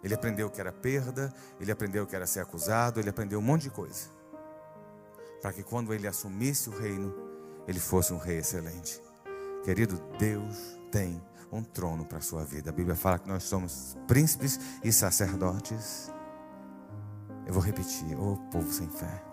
[0.03, 3.63] Ele aprendeu que era perda, ele aprendeu que era ser acusado, ele aprendeu um monte
[3.63, 4.09] de coisa.
[5.41, 7.13] Para que quando ele assumisse o reino,
[7.67, 9.01] ele fosse um rei excelente.
[9.63, 12.69] Querido, Deus tem um trono para a sua vida.
[12.69, 16.11] A Bíblia fala que nós somos príncipes e sacerdotes.
[17.49, 19.23] Eu vou repetir, ô oh, povo sem fé.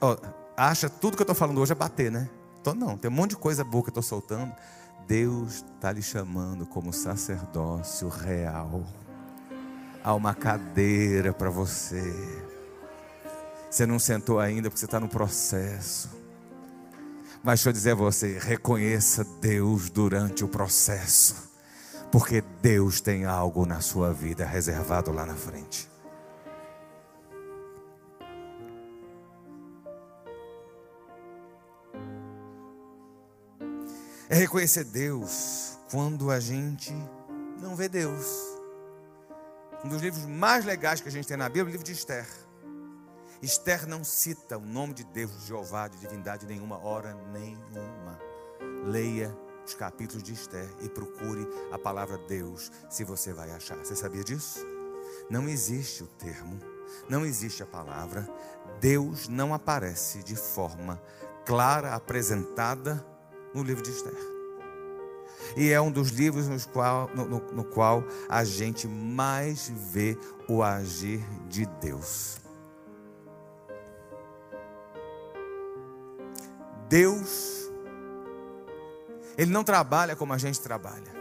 [0.00, 0.16] Oh,
[0.56, 2.28] acha tudo que eu estou falando hoje é bater, né?
[2.60, 4.52] Tô, não, tem um monte de coisa boa que eu estou soltando.
[5.06, 8.84] Deus está lhe chamando como sacerdócio real.
[10.02, 12.12] Há uma cadeira para você.
[13.70, 16.10] Você não sentou ainda porque você está no processo.
[17.44, 21.45] Mas deixa eu dizer a você: reconheça Deus durante o processo
[22.10, 25.90] porque Deus tem algo na sua vida reservado lá na frente.
[34.28, 36.92] É reconhecer Deus quando a gente
[37.60, 38.26] não vê Deus.
[39.84, 41.92] Um dos livros mais legais que a gente tem na Bíblia é o livro de
[41.92, 42.26] Esther.
[43.40, 48.18] Esther não cita o nome de Deus, de Jeová, de divindade nenhuma, hora nenhuma.
[48.84, 53.76] Leia os capítulos de Esther e procure a palavra Deus, se você vai achar.
[53.78, 54.64] Você sabia disso?
[55.28, 56.58] Não existe o termo,
[57.08, 58.28] não existe a palavra.
[58.80, 61.02] Deus não aparece de forma
[61.44, 63.04] clara, apresentada
[63.52, 64.36] no livro de Esther.
[65.56, 70.16] E é um dos livros no qual, no, no, no qual a gente mais vê
[70.48, 72.38] o agir de Deus.
[76.88, 77.65] Deus
[79.36, 81.14] ele não trabalha como a gente trabalha.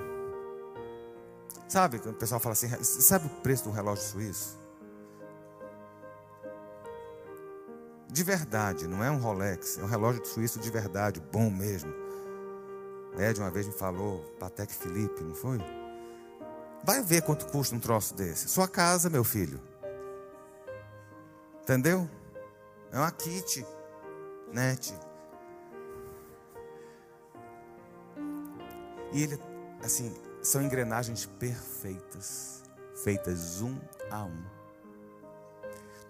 [1.68, 4.58] Sabe, o pessoal fala assim, sabe o preço do relógio suíço?
[8.08, 11.94] De verdade, não é um Rolex, é um relógio suíço de verdade, bom mesmo.
[13.18, 15.58] Ed uma vez me falou, Patek Felipe, não foi?
[16.84, 18.48] Vai ver quanto custa um troço desse.
[18.48, 19.60] Sua casa, meu filho.
[21.62, 22.08] Entendeu?
[22.92, 23.66] É uma kit,
[24.54, 24.94] net.
[29.16, 29.40] E ele,
[29.82, 32.62] assim, são engrenagens perfeitas,
[33.02, 33.80] feitas um
[34.12, 34.44] a um.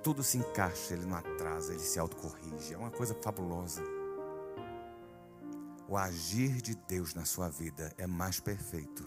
[0.01, 2.73] Tudo se encaixa, ele não atrasa, ele se autocorrige.
[2.73, 3.83] É uma coisa fabulosa.
[5.87, 9.05] O agir de Deus na sua vida é mais perfeito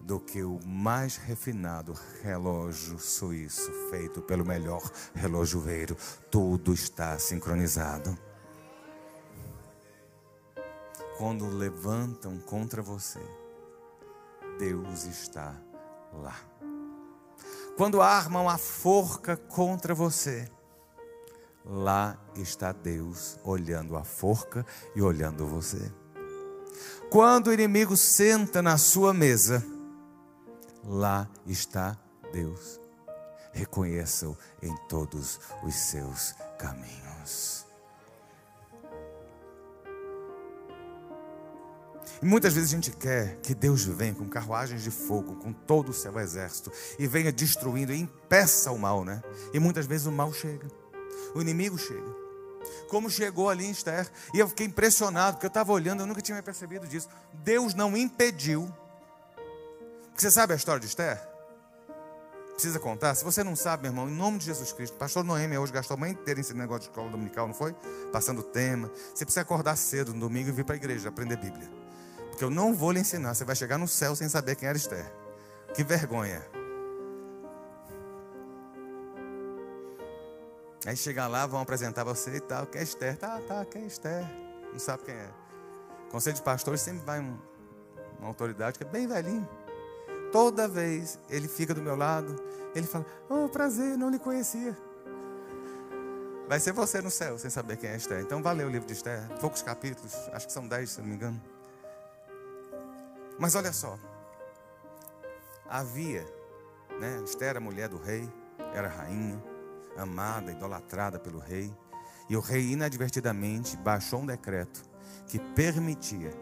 [0.00, 4.82] do que o mais refinado relógio suíço feito pelo melhor
[5.14, 5.96] relojoeiro.
[6.32, 8.18] Tudo está sincronizado
[11.20, 13.20] quando levantam contra você,
[14.58, 15.54] Deus está
[16.14, 16.34] lá.
[17.76, 20.50] Quando armam a forca contra você,
[21.62, 24.64] lá está Deus olhando a forca
[24.96, 25.92] e olhando você.
[27.10, 29.62] Quando o inimigo senta na sua mesa,
[30.82, 31.98] lá está
[32.32, 32.80] Deus.
[33.52, 37.69] Reconheça-o em todos os seus caminhos.
[42.22, 45.88] E muitas vezes a gente quer que Deus venha com carruagens de fogo, com todo
[45.88, 49.22] o seu exército, e venha destruindo, e impeça o mal, né?
[49.54, 50.68] E muitas vezes o mal chega,
[51.34, 52.20] o inimigo chega.
[52.88, 56.20] Como chegou ali em Esther, e eu fiquei impressionado, porque eu estava olhando, eu nunca
[56.20, 57.08] tinha percebido disso.
[57.32, 58.70] Deus não impediu.
[60.14, 61.18] Você sabe a história de Esther?
[62.52, 63.14] Precisa contar?
[63.14, 65.94] Se você não sabe, meu irmão, em nome de Jesus Cristo, pastor Noemi hoje gastou
[65.94, 67.74] a manhã inteira esse negócio de escola dominical, não foi?
[68.12, 68.90] Passando tema.
[69.14, 71.89] Você precisa acordar cedo no domingo e vir para a igreja aprender Bíblia.
[72.40, 74.78] Porque eu não vou lhe ensinar, você vai chegar no céu sem saber quem era
[74.78, 75.04] Esther.
[75.74, 76.42] Que vergonha.
[80.86, 82.66] Aí chegar lá, vão apresentar você e tal.
[82.66, 83.18] Quem é Esther?
[83.18, 84.24] Tá, tá, quem é Esther?
[84.72, 85.28] Não sabe quem é.
[86.10, 87.36] Conselho de pastores sempre vai um,
[88.18, 89.46] uma autoridade que é bem velhinho.
[90.32, 92.42] Toda vez ele fica do meu lado,
[92.74, 94.74] ele fala: Oh, prazer, não lhe conhecia.
[96.48, 98.20] Vai ser você no céu, sem saber quem é Esther.
[98.20, 99.28] Então, valeu o livro de Esther.
[99.42, 101.38] Poucos capítulos, acho que são dez, se não me engano.
[103.38, 103.98] Mas olha só.
[105.68, 106.26] Havia,
[106.98, 107.22] né?
[107.24, 108.28] Esther era mulher do rei,
[108.74, 109.42] era rainha,
[109.96, 111.72] amada, idolatrada pelo rei.
[112.28, 114.82] E o rei inadvertidamente baixou um decreto
[115.26, 116.32] que permitia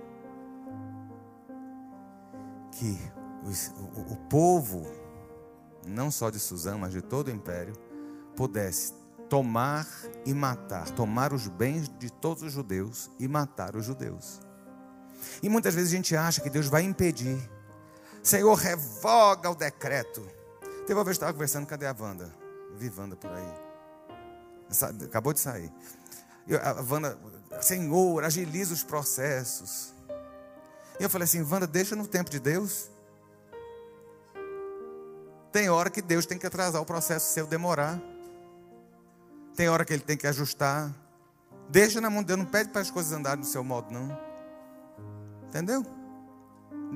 [2.73, 2.99] que
[3.43, 4.87] o, o, o povo,
[5.87, 7.75] não só de Suzã, mas de todo o império,
[8.37, 8.93] pudesse
[9.29, 9.87] tomar
[10.25, 14.41] e matar, tomar os bens de todos os judeus e matar os judeus.
[15.43, 17.39] E muitas vezes a gente acha que Deus vai impedir.
[18.23, 20.27] Senhor, revoga o decreto.
[20.87, 22.33] Teve uma vez que eu estava conversando, cadê a Wanda?
[22.77, 23.55] Vi Wanda por aí.
[25.05, 25.73] Acabou de sair.
[26.63, 27.19] A Wanda,
[27.61, 29.93] Senhor, agiliza os processos.
[30.99, 32.91] E eu falei assim, Wanda, deixa no tempo de Deus.
[35.53, 38.01] Tem hora que Deus tem que atrasar o processo se eu demorar.
[39.57, 40.95] Tem hora que Ele tem que ajustar.
[41.69, 44.28] Deixa na mão de Deus, não pede para as coisas andarem do seu modo, não.
[45.49, 45.85] Entendeu?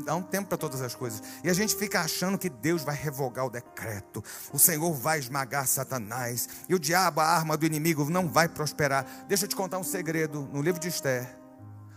[0.04, 1.22] Dá um tempo para todas as coisas.
[1.44, 4.24] E a gente fica achando que Deus vai revogar o decreto.
[4.52, 6.48] O Senhor vai esmagar Satanás.
[6.68, 9.06] E o diabo, a arma do inimigo, não vai prosperar.
[9.28, 11.28] Deixa eu te contar um segredo no livro de Esther.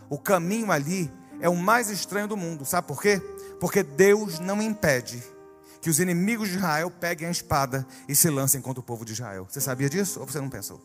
[0.10, 2.66] O caminho ali é o mais estranho do mundo.
[2.66, 3.20] Sabe por quê?
[3.60, 5.24] Porque Deus não impede
[5.82, 9.14] que os inimigos de Israel peguem a espada e se lancem contra o povo de
[9.14, 9.48] Israel.
[9.50, 10.82] Você sabia disso ou você não pensou?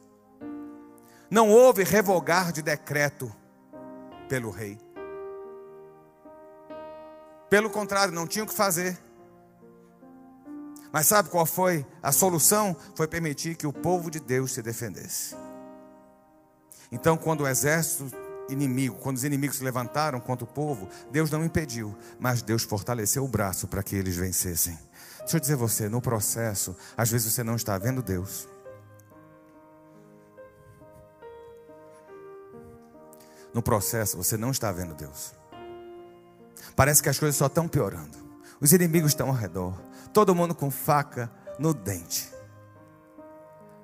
[1.30, 3.32] Não houve revogar de decreto
[4.28, 4.78] pelo rei.
[7.50, 8.96] Pelo contrário, não tinha o que fazer.
[10.92, 12.76] Mas sabe qual foi a solução?
[12.94, 15.36] Foi permitir que o povo de Deus se defendesse.
[16.92, 18.10] Então, quando o exército
[18.48, 23.24] inimigo, quando os inimigos se levantaram contra o povo, Deus não impediu, mas Deus fortaleceu
[23.24, 24.78] o braço para que eles vencessem.
[25.20, 28.48] Deixa eu dizer você, no processo, às vezes você não está vendo Deus.
[33.54, 35.39] No processo, você não está vendo Deus.
[36.80, 38.16] Parece que as coisas só estão piorando.
[38.58, 39.78] Os inimigos estão ao redor.
[40.14, 42.32] Todo mundo com faca no dente.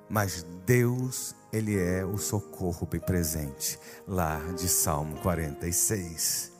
[0.09, 3.77] Mas Deus, Ele é o socorro bem presente.
[4.07, 6.56] Lá de Salmo 46.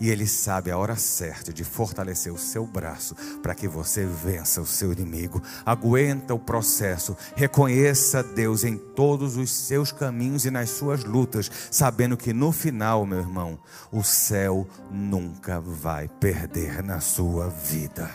[0.00, 4.62] E Ele sabe a hora certa de fortalecer o seu braço para que você vença
[4.62, 5.42] o seu inimigo.
[5.64, 7.14] Aguenta o processo.
[7.36, 13.04] Reconheça Deus em todos os seus caminhos e nas suas lutas, sabendo que no final,
[13.04, 13.58] meu irmão,
[13.92, 18.10] o céu nunca vai perder na sua vida.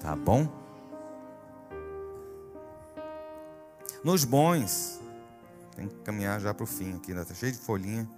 [0.00, 0.48] Tá bom?
[4.04, 5.00] Nos bons,
[5.74, 8.08] tem que caminhar já para o fim aqui, está cheio de folhinha.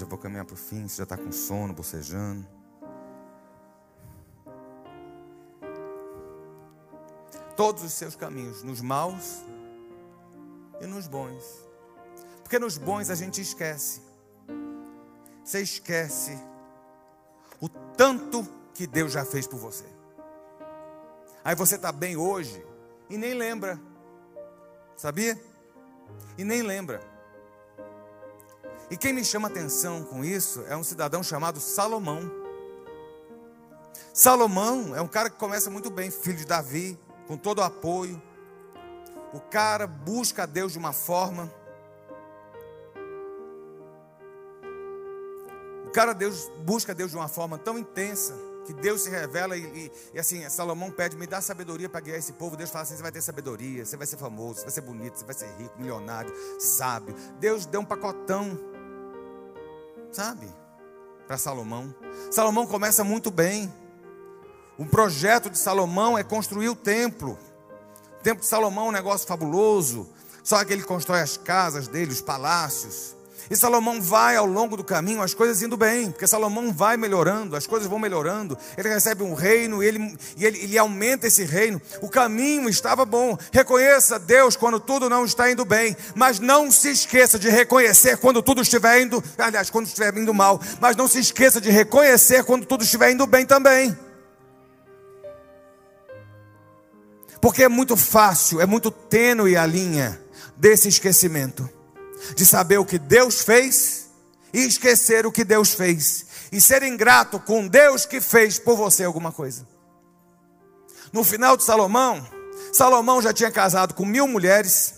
[0.00, 0.88] Já vou caminhar para o fim.
[0.88, 2.46] Você já está com sono, bocejando.
[7.54, 9.42] Todos os seus caminhos, nos maus
[10.80, 11.44] e nos bons.
[12.42, 14.00] Porque nos bons a gente esquece.
[15.44, 16.38] Você esquece
[17.60, 19.84] o tanto que Deus já fez por você.
[21.44, 22.64] Aí você está bem hoje
[23.10, 23.78] e nem lembra.
[24.96, 25.38] Sabia?
[26.38, 27.09] E nem lembra.
[28.90, 32.28] E quem me chama atenção com isso é um cidadão chamado Salomão.
[34.12, 38.20] Salomão é um cara que começa muito bem, filho de Davi, com todo o apoio.
[39.32, 41.48] O cara busca a Deus de uma forma.
[45.86, 48.34] O cara Deus, busca a Deus de uma forma tão intensa
[48.66, 52.18] que Deus se revela e, e, e, assim, Salomão pede, me dá sabedoria para guiar
[52.18, 52.56] esse povo.
[52.56, 55.18] Deus fala assim: você vai ter sabedoria, você vai ser famoso, você vai ser bonito,
[55.18, 57.14] você vai ser rico, milionário, sábio.
[57.38, 58.58] Deus deu um pacotão
[60.12, 60.46] sabe?
[61.26, 61.94] Para Salomão.
[62.30, 63.72] Salomão começa muito bem.
[64.78, 67.38] O projeto de Salomão é construir o templo.
[68.18, 70.08] O templo de Salomão é um negócio fabuloso.
[70.42, 73.14] Só que ele constrói as casas dele, os palácios.
[73.48, 77.56] E Salomão vai ao longo do caminho, as coisas indo bem, porque Salomão vai melhorando,
[77.56, 78.56] as coisas vão melhorando.
[78.76, 81.80] Ele recebe um reino e ele, e ele, ele aumenta esse reino.
[82.00, 83.38] O caminho estava bom.
[83.52, 88.42] Reconheça Deus quando tudo não está indo bem, mas não se esqueça de reconhecer quando
[88.42, 92.66] tudo estiver indo, aliás, quando estiver indo mal, mas não se esqueça de reconhecer quando
[92.66, 93.96] tudo estiver indo bem também.
[97.40, 100.20] Porque é muito fácil, é muito tênue a linha
[100.56, 101.68] desse esquecimento
[102.34, 104.00] de saber o que Deus fez
[104.52, 109.04] e esquecer o que Deus fez, e ser ingrato com Deus que fez por você
[109.04, 109.66] alguma coisa.
[111.12, 112.26] No final de Salomão,
[112.72, 114.94] Salomão já tinha casado com mil mulheres,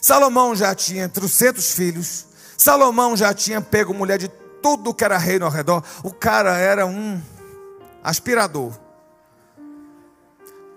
[0.00, 2.26] Salomão já tinha trocentos filhos,
[2.56, 4.28] Salomão já tinha pego mulher de
[4.62, 7.20] tudo que era reino ao redor, o cara era um
[8.02, 8.72] aspirador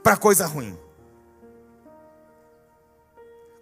[0.03, 0.78] para coisa ruim.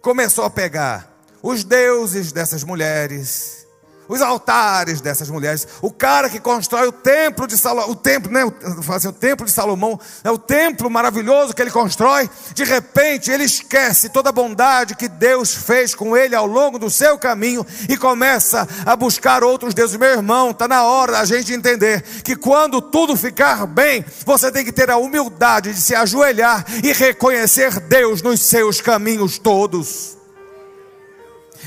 [0.00, 1.13] Começou a pegar
[1.44, 3.66] os deuses dessas mulheres,
[4.08, 8.40] os altares dessas mulheres, o cara que constrói o templo de Salomão, o templo, né,
[8.88, 13.44] assim, o templo de Salomão, é o templo maravilhoso que ele constrói, de repente ele
[13.44, 17.96] esquece toda a bondade que Deus fez com ele ao longo do seu caminho e
[17.98, 19.98] começa a buscar outros deuses.
[19.98, 24.64] Meu irmão, está na hora da gente entender que quando tudo ficar bem, você tem
[24.64, 30.23] que ter a humildade de se ajoelhar e reconhecer Deus nos seus caminhos todos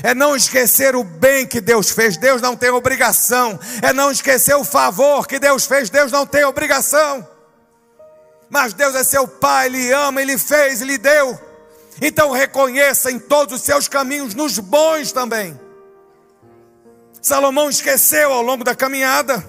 [0.02, 4.54] é não esquecer o bem que Deus fez, Deus não tem obrigação, é não esquecer
[4.54, 7.26] o favor que Deus fez, Deus não tem obrigação.
[8.50, 11.38] Mas Deus é seu Pai, Ele ama, Ele fez, Ele deu.
[12.00, 15.58] Então reconheça em todos os seus caminhos, nos bons também.
[17.20, 19.44] Salomão esqueceu ao longo da caminhada,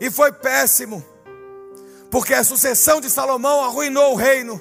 [0.00, 1.04] e foi péssimo,
[2.10, 4.60] porque a sucessão de Salomão arruinou o reino.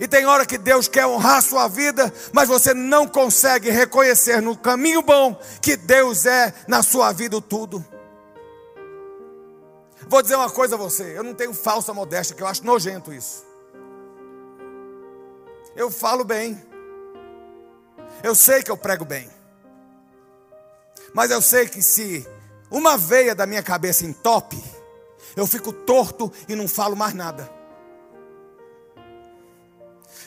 [0.00, 4.56] E tem hora que Deus quer honrar sua vida, mas você não consegue reconhecer no
[4.56, 7.84] caminho bom que Deus é na sua vida tudo.
[10.08, 13.12] Vou dizer uma coisa a você, eu não tenho falsa modéstia, que eu acho nojento
[13.12, 13.44] isso.
[15.76, 16.60] Eu falo bem.
[18.22, 19.30] Eu sei que eu prego bem.
[21.12, 22.26] Mas eu sei que se
[22.70, 24.62] uma veia da minha cabeça entope,
[25.36, 27.50] eu fico torto e não falo mais nada.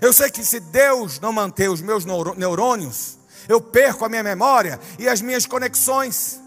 [0.01, 3.17] Eu sei que se Deus não manter os meus neurônios,
[3.47, 6.39] eu perco a minha memória e as minhas conexões.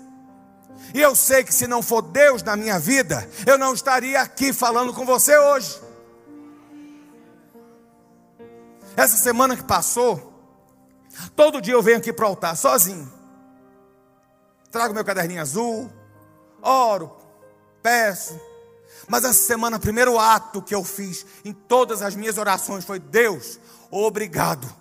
[0.95, 4.53] E eu sei que se não for Deus na minha vida, eu não estaria aqui
[4.53, 5.81] falando com você hoje.
[8.97, 10.33] Essa semana que passou,
[11.35, 13.11] todo dia eu venho aqui para o altar sozinho.
[14.71, 15.91] Trago meu caderninho azul,
[16.63, 17.17] oro,
[17.83, 18.39] peço,
[19.11, 23.01] mas essa semana, o primeiro ato que eu fiz em todas as minhas orações foi:
[23.01, 23.59] Deus,
[23.91, 24.73] obrigado.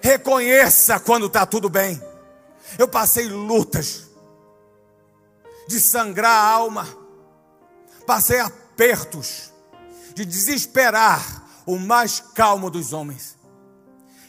[0.00, 2.02] Reconheça quando está tudo bem.
[2.78, 4.06] Eu passei lutas
[5.68, 6.88] de sangrar a alma,
[8.06, 9.52] passei apertos
[10.14, 13.36] de desesperar o mais calmo dos homens.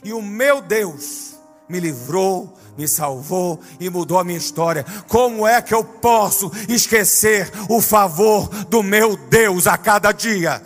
[0.04, 1.38] E o meu Deus
[1.70, 4.86] me livrou me salvou e mudou a minha história.
[5.08, 10.62] Como é que eu posso esquecer o favor do meu Deus a cada dia?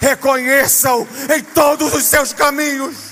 [0.00, 3.08] Reconheça-o em todos os seus caminhos.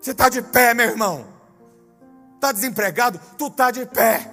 [0.00, 1.26] Você está de pé, meu irmão.
[2.34, 3.20] Está desempregado?
[3.38, 4.30] Tu está de pé.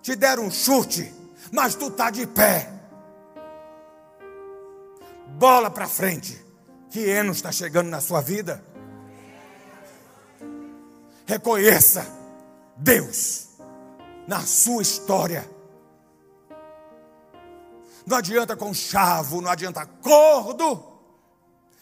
[0.00, 1.21] Te deram um chute
[1.52, 2.72] mas tu está de pé.
[5.38, 6.42] Bola para frente,
[6.90, 8.64] que Enos está chegando na sua vida.
[11.26, 12.06] Reconheça
[12.76, 13.48] Deus
[14.26, 15.48] na sua história.
[18.06, 20.90] Não adianta conchavo, não adianta cordo.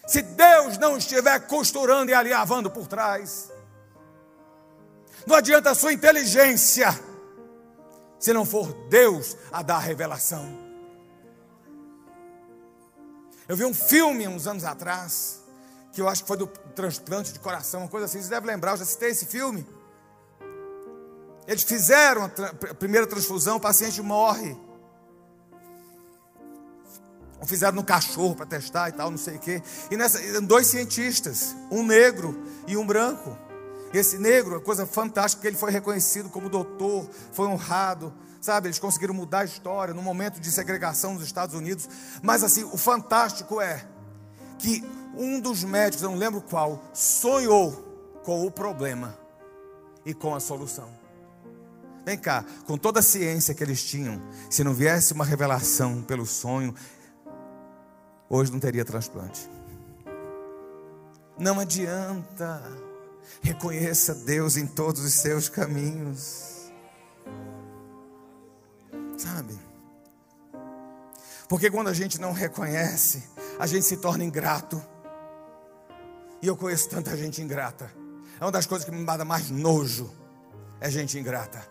[0.07, 3.51] Se Deus não estiver costurando e alinhavando por trás.
[5.27, 7.10] Não adianta a sua inteligência
[8.21, 10.47] se não for Deus a dar a revelação.
[13.49, 15.41] Eu vi um filme uns anos atrás,
[15.93, 18.73] que eu acho que foi do transplante de coração, uma coisa assim, você deve lembrar,
[18.73, 19.67] eu já citei esse filme.
[21.49, 24.57] Eles fizeram a, primeira transfusão, o paciente morre.
[27.45, 29.63] Fizeram no cachorro para testar e tal, não sei o quê.
[29.91, 33.37] E nessa, dois cientistas, um negro e um branco.
[33.93, 38.69] Esse negro, coisa fantástica, ele foi reconhecido como doutor, foi honrado, sabe?
[38.69, 41.89] Eles conseguiram mudar a história no momento de segregação nos Estados Unidos.
[42.23, 43.85] Mas assim, o fantástico é
[44.59, 44.85] que
[45.17, 47.73] um dos médicos, eu não lembro qual, sonhou
[48.23, 49.19] com o problema
[50.05, 50.89] e com a solução.
[52.05, 56.25] Vem cá, com toda a ciência que eles tinham, se não viesse uma revelação pelo
[56.25, 56.75] sonho,
[58.29, 59.49] hoje não teria transplante.
[61.39, 62.90] Não adianta.
[63.43, 66.71] Reconheça Deus em todos os seus caminhos.
[69.17, 69.59] Sabe?
[71.49, 73.23] Porque quando a gente não reconhece,
[73.59, 74.81] a gente se torna ingrato.
[76.41, 77.91] E eu conheço tanta gente ingrata.
[78.41, 80.11] É uma das coisas que me manda mais nojo.
[80.81, 81.67] É gente ingrata.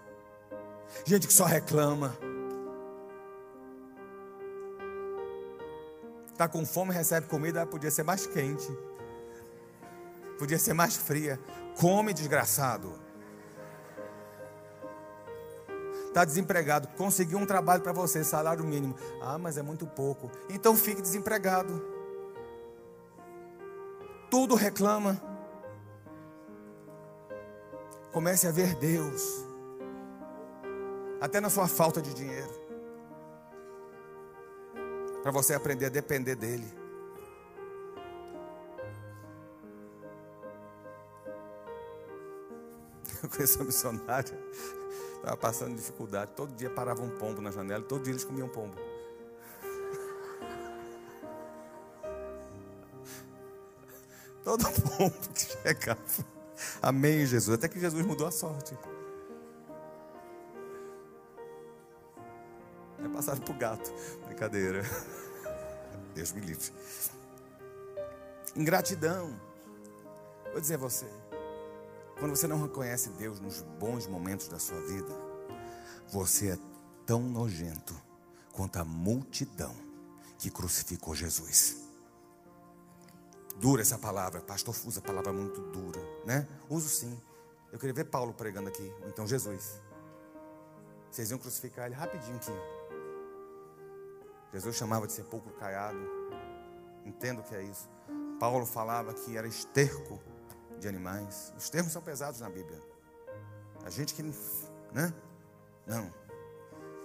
[1.06, 2.18] Gente que só reclama.
[6.32, 8.68] Está com fome, recebe comida, podia ser mais quente.
[10.40, 11.38] Podia ser mais fria.
[11.80, 12.94] Come, desgraçado.
[16.08, 18.96] Está desempregado, conseguiu um trabalho para você, salário mínimo.
[19.22, 20.32] Ah, mas é muito pouco.
[20.50, 21.86] Então fique desempregado.
[24.32, 25.22] Tudo reclama.
[28.12, 29.46] Comece a ver Deus,
[31.22, 32.50] até na sua falta de dinheiro,
[35.22, 36.79] para você aprender a depender dEle.
[43.22, 44.38] Eu conheço uma missionária,
[45.16, 48.76] estava passando dificuldade, todo dia parava um pombo na janela, todo dia eles comiam pombo.
[54.44, 56.00] Todo pombo que chegava.
[56.82, 57.58] Amém, Jesus.
[57.58, 58.78] Até que Jesus mudou a sorte.
[63.04, 63.94] É passado para o gato.
[64.26, 64.84] Brincadeira.
[66.16, 66.72] Deus me livre.
[68.56, 69.40] Ingratidão.
[70.52, 71.06] Vou dizer a você.
[72.20, 75.16] Quando você não reconhece Deus nos bons momentos da sua vida,
[76.10, 76.58] você é
[77.06, 77.96] tão nojento
[78.52, 79.74] quanto a multidão
[80.38, 81.78] que crucificou Jesus.
[83.56, 86.46] Dura essa palavra, pastor usa a palavra muito dura, né?
[86.70, 87.18] Uso sim.
[87.72, 89.82] Eu queria ver Paulo pregando aqui, ou então Jesus.
[91.10, 92.52] Vocês iam crucificar ele rapidinho aqui.
[94.52, 96.00] Jesus chamava de sepulcro caiado.
[97.06, 97.90] Entendo o que é isso.
[98.40, 100.20] Paulo falava que era esterco
[100.80, 101.54] de animais.
[101.58, 102.82] Os termos são pesados na Bíblia.
[103.86, 104.24] A gente que,
[104.94, 105.14] né?
[105.86, 106.12] Não.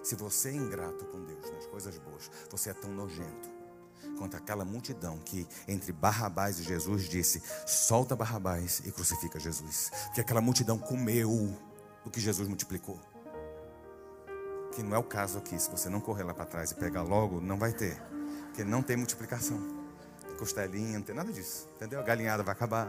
[0.03, 3.55] Se você é ingrato com Deus nas coisas boas, você é tão nojento
[4.19, 9.91] contra aquela multidão que entre Barrabás e Jesus disse: solta Barrabás e crucifica Jesus.
[10.07, 11.57] Porque aquela multidão comeu
[12.05, 13.01] o que Jesus multiplicou.
[14.73, 17.03] Que não é o caso aqui, se você não correr lá para trás e pegar
[17.03, 18.01] logo, não vai ter.
[18.47, 19.59] Porque não tem multiplicação.
[20.39, 21.69] Costelinha, não tem nada disso.
[21.77, 22.01] Entendeu?
[22.01, 22.89] A galinhada vai acabar.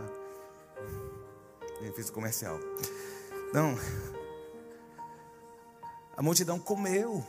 [1.80, 2.60] Benefício comercial.
[3.54, 3.78] Não.
[6.18, 7.24] A multidão comeu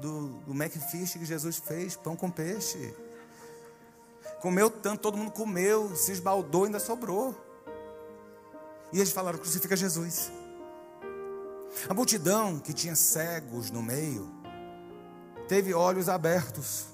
[0.00, 2.94] do, do Macfish que Jesus fez, pão com peixe.
[4.40, 7.34] Comeu tanto, todo mundo comeu, se esbaldou, ainda sobrou.
[8.92, 10.30] E eles falaram: crucifica Jesus.
[11.88, 14.28] A multidão que tinha cegos no meio,
[15.46, 16.86] teve olhos abertos.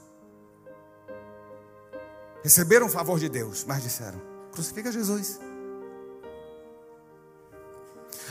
[2.43, 4.21] Receberam o favor de Deus, mas disseram:
[4.53, 5.39] crucifica Jesus.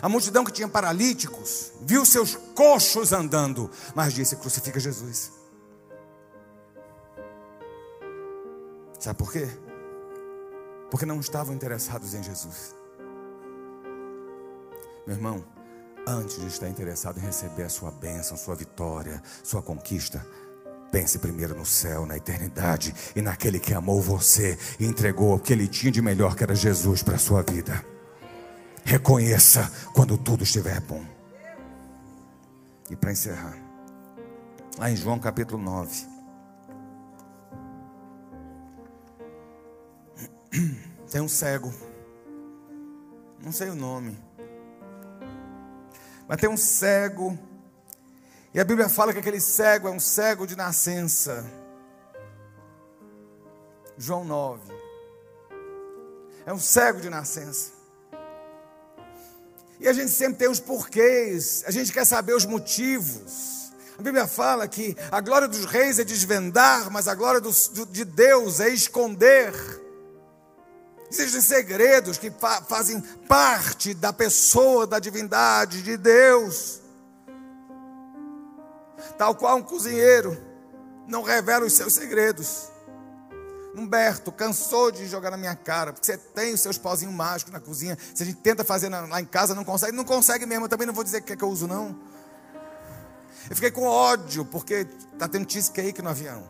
[0.05, 5.31] A multidão que tinha paralíticos viu seus coxos andando, mas disse: crucifica Jesus.
[8.99, 9.47] Sabe por quê?
[10.91, 12.75] Porque não estavam interessados em Jesus.
[15.07, 15.43] Meu irmão,
[16.07, 20.23] antes de estar interessado em receber a sua bênção, sua vitória, sua conquista,
[20.91, 25.51] pense primeiro no céu, na eternidade e naquele que amou você e entregou o que
[25.51, 27.94] ele tinha de melhor, que era Jesus, para a sua vida.
[28.87, 31.03] Reconheça quando tudo estiver bom.
[32.87, 33.57] E para encerrar,
[34.77, 36.05] lá em João capítulo 9.
[41.09, 41.73] Tem um cego,
[43.41, 44.15] não sei o nome,
[46.27, 47.37] mas tem um cego,
[48.53, 51.45] e a Bíblia fala que aquele cego é um cego de nascença.
[53.97, 54.73] João 9,
[56.45, 57.74] é um cego de nascença.
[59.79, 63.71] E a gente sempre tem os porquês, a gente quer saber os motivos.
[63.97, 67.41] A Bíblia fala que a glória dos reis é desvendar, mas a glória
[67.89, 69.53] de Deus é esconder.
[71.09, 76.81] Existem segredos que fa fazem parte da pessoa, da divindade de Deus.
[79.17, 80.37] Tal qual um cozinheiro
[81.07, 82.69] não revela os seus segredos.
[83.75, 87.59] Humberto, cansou de jogar na minha cara, porque você tem os seus pozinhos mágicos na
[87.59, 87.97] cozinha.
[88.13, 89.91] Se a gente tenta fazer lá em casa, não consegue.
[89.91, 91.99] Não consegue mesmo, eu também não vou dizer o que é que eu uso, não.
[93.49, 96.49] Eu fiquei com ódio, porque está tendo cheesecake no avião.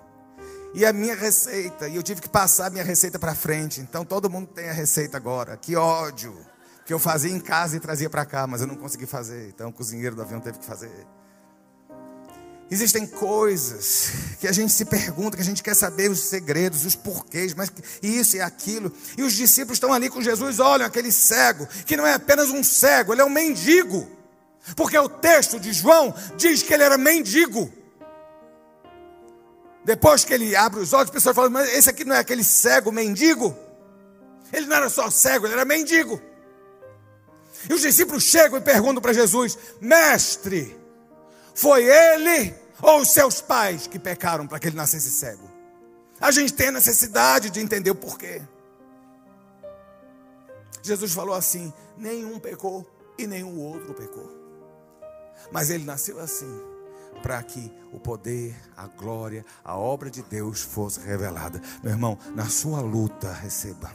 [0.74, 3.82] E a minha receita, e eu tive que passar a minha receita para frente.
[3.82, 5.58] Então todo mundo tem a receita agora.
[5.58, 6.38] Que ódio.
[6.86, 9.50] que eu fazia em casa e trazia para cá, mas eu não consegui fazer.
[9.50, 11.08] Então o cozinheiro do avião teve que fazer.
[12.70, 14.10] Existem coisas
[14.40, 17.72] que a gente se pergunta, que a gente quer saber os segredos, os porquês, mas
[18.02, 18.92] isso e aquilo.
[19.16, 22.64] E os discípulos estão ali com Jesus, olham aquele cego, que não é apenas um
[22.64, 24.10] cego, ele é um mendigo.
[24.76, 27.72] Porque o texto de João diz que ele era mendigo.
[29.84, 32.44] Depois que ele abre os olhos, as pessoas falam, mas esse aqui não é aquele
[32.44, 33.56] cego mendigo?
[34.52, 36.20] Ele não era só cego, ele era mendigo.
[37.70, 40.76] E os discípulos chegam e perguntam para Jesus: Mestre,
[41.56, 45.50] foi ele ou os seus pais que pecaram para que ele nascesse cego?
[46.20, 48.42] A gente tem a necessidade de entender o porquê.
[50.84, 52.86] Jesus falou assim: nenhum pecou
[53.18, 54.30] e nenhum outro pecou.
[55.52, 56.62] Mas ele nasceu assim,
[57.22, 61.62] para que o poder, a glória, a obra de Deus fosse revelada.
[61.84, 63.92] Meu irmão, na sua luta, receba.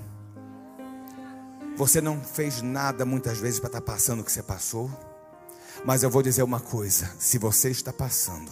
[1.76, 4.90] Você não fez nada muitas vezes para estar passando o que você passou.
[5.84, 8.50] Mas eu vou dizer uma coisa: se você está passando,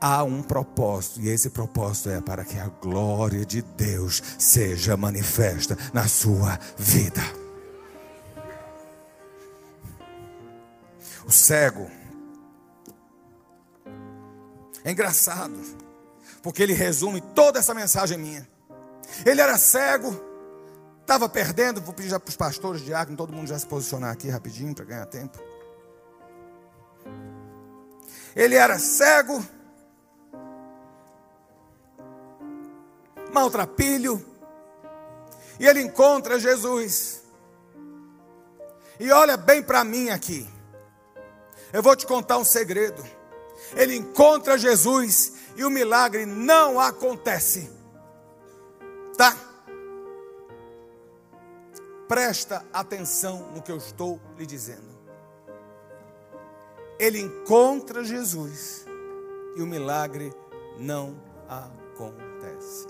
[0.00, 5.76] há um propósito, e esse propósito é para que a glória de Deus seja manifesta
[5.92, 7.22] na sua vida.
[11.24, 11.88] O cego
[14.84, 15.54] é engraçado,
[16.42, 18.48] porque ele resume toda essa mensagem minha.
[19.24, 20.20] Ele era cego,
[21.00, 21.80] estava perdendo.
[21.80, 25.06] Vou pedir para os pastores, diáconos, todo mundo já se posicionar aqui rapidinho para ganhar
[25.06, 25.38] tempo.
[28.34, 29.44] Ele era cego,
[33.32, 34.24] maltrapilho,
[35.60, 37.22] e ele encontra Jesus.
[38.98, 40.48] E olha bem para mim aqui.
[41.72, 43.04] Eu vou te contar um segredo.
[43.74, 47.70] Ele encontra Jesus e o milagre não acontece.
[49.16, 49.34] Tá?
[52.08, 54.91] Presta atenção no que eu estou lhe dizendo
[57.02, 58.86] ele encontra Jesus
[59.56, 60.32] e o milagre
[60.78, 62.86] não acontece.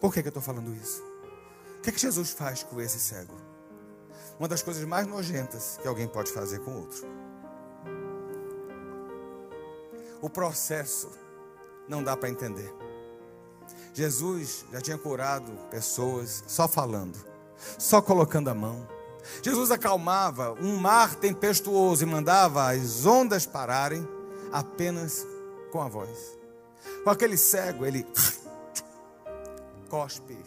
[0.00, 1.00] Por que, que eu estou falando isso?
[1.78, 3.32] O que, que Jesus faz com esse cego?
[4.40, 7.06] Uma das coisas mais nojentas que alguém pode fazer com outro.
[10.20, 11.12] O processo
[11.88, 12.74] não dá para entender.
[13.92, 17.24] Jesus já tinha curado pessoas só falando,
[17.78, 18.93] só colocando a mão.
[19.42, 24.06] Jesus acalmava um mar tempestuoso e mandava as ondas pararem
[24.52, 25.26] apenas
[25.72, 26.38] com a voz.
[27.02, 28.06] Com aquele cego, ele
[29.88, 30.38] cospe.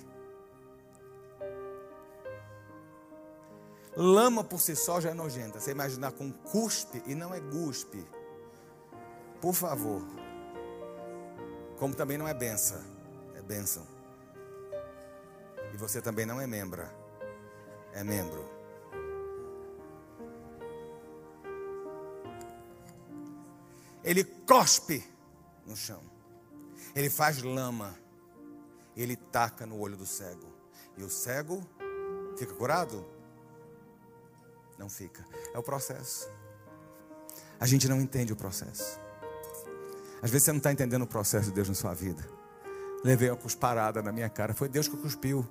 [3.96, 5.60] Lama por si só já é nojenta.
[5.60, 8.06] Você imaginar com cuspe e não é guspe.
[9.42, 10.04] Por favor.
[11.78, 12.82] Como também não é benção,
[13.36, 13.86] é bênção.
[15.74, 16.92] E você também não é membra,
[17.94, 18.57] é membro.
[24.08, 25.06] Ele cospe
[25.66, 26.02] no chão,
[26.96, 27.94] ele faz lama,
[28.96, 30.48] ele taca no olho do cego,
[30.96, 31.62] e o cego
[32.38, 33.06] fica curado?
[34.80, 36.30] Não fica, é o processo.
[37.60, 38.98] A gente não entende o processo.
[40.22, 42.26] Às vezes você não está entendendo o processo de Deus na sua vida.
[43.04, 45.46] Levei uma cusparada na minha cara, foi Deus que cuspiu.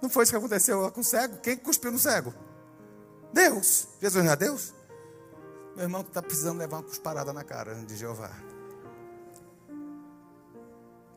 [0.00, 1.36] Não foi isso que aconteceu com o cego?
[1.36, 2.32] Quem cuspiu no cego?
[3.30, 3.88] Deus.
[4.00, 4.72] Jesus não é Deus?
[5.74, 8.30] Meu irmão, tu está precisando levar uma cusparada na cara de Jeová.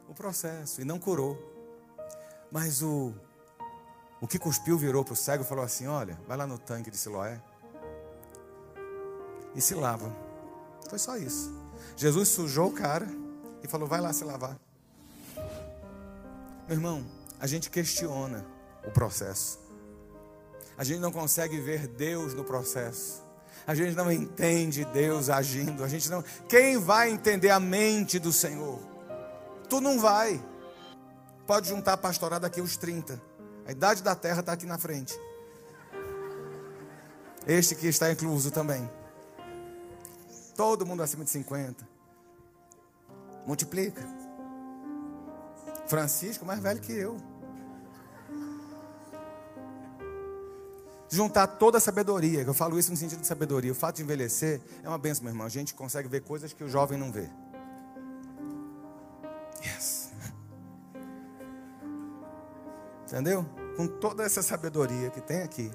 [0.07, 1.37] O processo, e não curou.
[2.49, 3.13] Mas o,
[4.21, 6.89] o que cuspiu virou para o cego e falou assim: Olha, vai lá no tanque
[6.89, 7.41] de Siloé
[9.53, 10.15] e se lava.
[10.89, 11.53] Foi só isso.
[11.97, 13.07] Jesus sujou o cara
[13.61, 14.57] e falou: Vai lá se lavar.
[16.67, 17.05] Meu irmão,
[17.39, 18.45] a gente questiona
[18.87, 19.59] o processo.
[20.77, 23.24] A gente não consegue ver Deus no processo.
[23.67, 25.83] A gente não entende Deus agindo.
[25.83, 26.23] A gente não.
[26.47, 28.79] Quem vai entender a mente do Senhor?
[29.69, 30.43] Tu não vai.
[31.47, 33.21] Pode juntar a pastorada aqui os 30.
[33.65, 35.19] A idade da terra está aqui na frente.
[37.47, 38.89] Este que está incluso também.
[40.55, 41.87] Todo mundo acima de 50.
[43.45, 44.01] Multiplica.
[45.87, 47.17] Francisco, mais velho que eu.
[51.15, 53.71] Juntar toda a sabedoria, eu falo isso no sentido de sabedoria.
[53.71, 55.47] O fato de envelhecer é uma benção, meu irmão.
[55.47, 57.29] A gente consegue ver coisas que o jovem não vê.
[59.63, 60.11] Yes.
[63.07, 63.45] Entendeu?
[63.77, 65.71] Com toda essa sabedoria que tem aqui,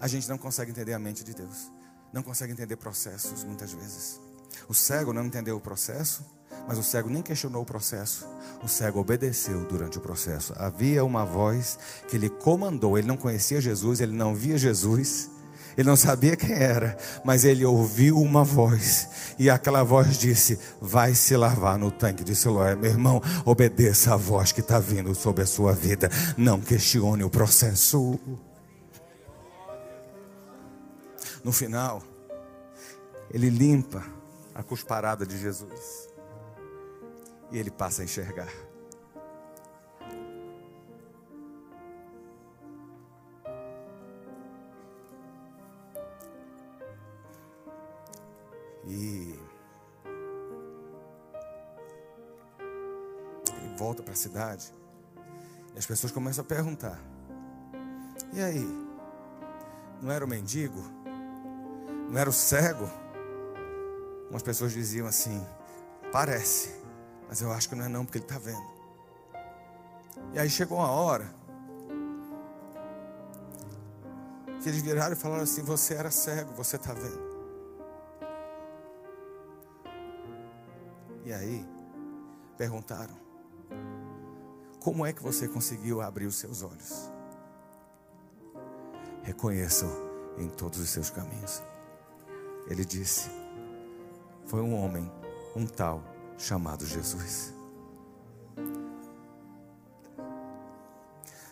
[0.00, 1.72] a gente não consegue entender a mente de Deus.
[2.12, 4.20] Não consegue entender processos muitas vezes.
[4.68, 6.24] O cego não entendeu o processo,
[6.68, 8.28] Mas o cego nem questionou o processo.
[8.62, 10.52] O cego obedeceu durante o processo.
[10.54, 12.98] Havia uma voz que ele comandou.
[12.98, 15.30] Ele não conhecia Jesus, ele não via Jesus.
[15.78, 19.08] Ele não sabia quem era, mas ele ouviu uma voz,
[19.38, 22.74] e aquela voz disse: Vai se lavar no tanque de Siloé.
[22.74, 27.30] Meu irmão, obedeça a voz que está vindo sobre a sua vida, não questione o
[27.30, 28.18] processo.
[31.44, 32.02] No final,
[33.30, 34.04] ele limpa
[34.52, 36.07] a cusparada de Jesus,
[37.50, 38.48] e ele passa a enxergar.
[48.86, 49.38] E
[53.56, 54.72] ele volta para a cidade.
[55.74, 56.98] E as pessoas começam a perguntar:
[58.32, 58.88] E aí?
[60.00, 60.80] Não era o mendigo?
[62.08, 62.88] Não era o cego?
[64.30, 65.44] Umas pessoas diziam assim:
[66.12, 66.77] Parece,
[67.28, 68.66] mas eu acho que não é não, porque ele está vendo.
[70.32, 71.28] E aí chegou uma hora
[74.62, 77.28] que eles viraram e falaram assim: Você era cego, você está vendo.
[81.24, 81.66] E aí,
[82.56, 83.14] perguntaram:
[84.80, 87.10] Como é que você conseguiu abrir os seus olhos?
[89.22, 91.62] Reconheça-o em todos os seus caminhos.
[92.68, 93.30] Ele disse:
[94.46, 95.10] Foi um homem,
[95.54, 96.02] um tal,
[96.38, 97.52] chamado Jesus.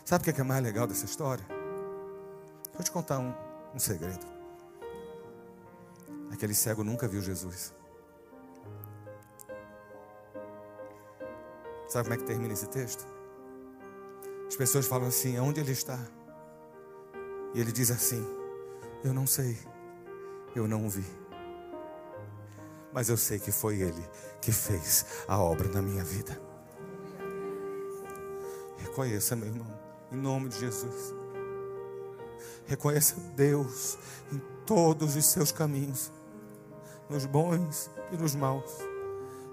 [0.05, 1.45] Sabe o que é mais legal dessa história?
[2.73, 3.35] Vou te contar um,
[3.75, 4.25] um segredo.
[6.33, 7.75] Aquele cego nunca viu Jesus.
[11.89, 13.07] Sabe como é que termina esse texto?
[14.47, 15.99] As pessoas falam assim: aonde ele está?
[17.55, 18.25] E ele diz assim:
[19.03, 19.59] Eu não sei,
[20.55, 21.26] eu não o vi.
[22.93, 24.09] Mas eu sei que foi ele
[24.41, 26.41] que fez a obra na minha vida.
[28.79, 29.67] Reconheça, meu irmão,
[30.13, 31.15] em nome de Jesus.
[32.67, 33.99] Reconheça Deus
[34.33, 36.11] em todos os seus caminhos,
[37.09, 38.73] nos bons e nos maus.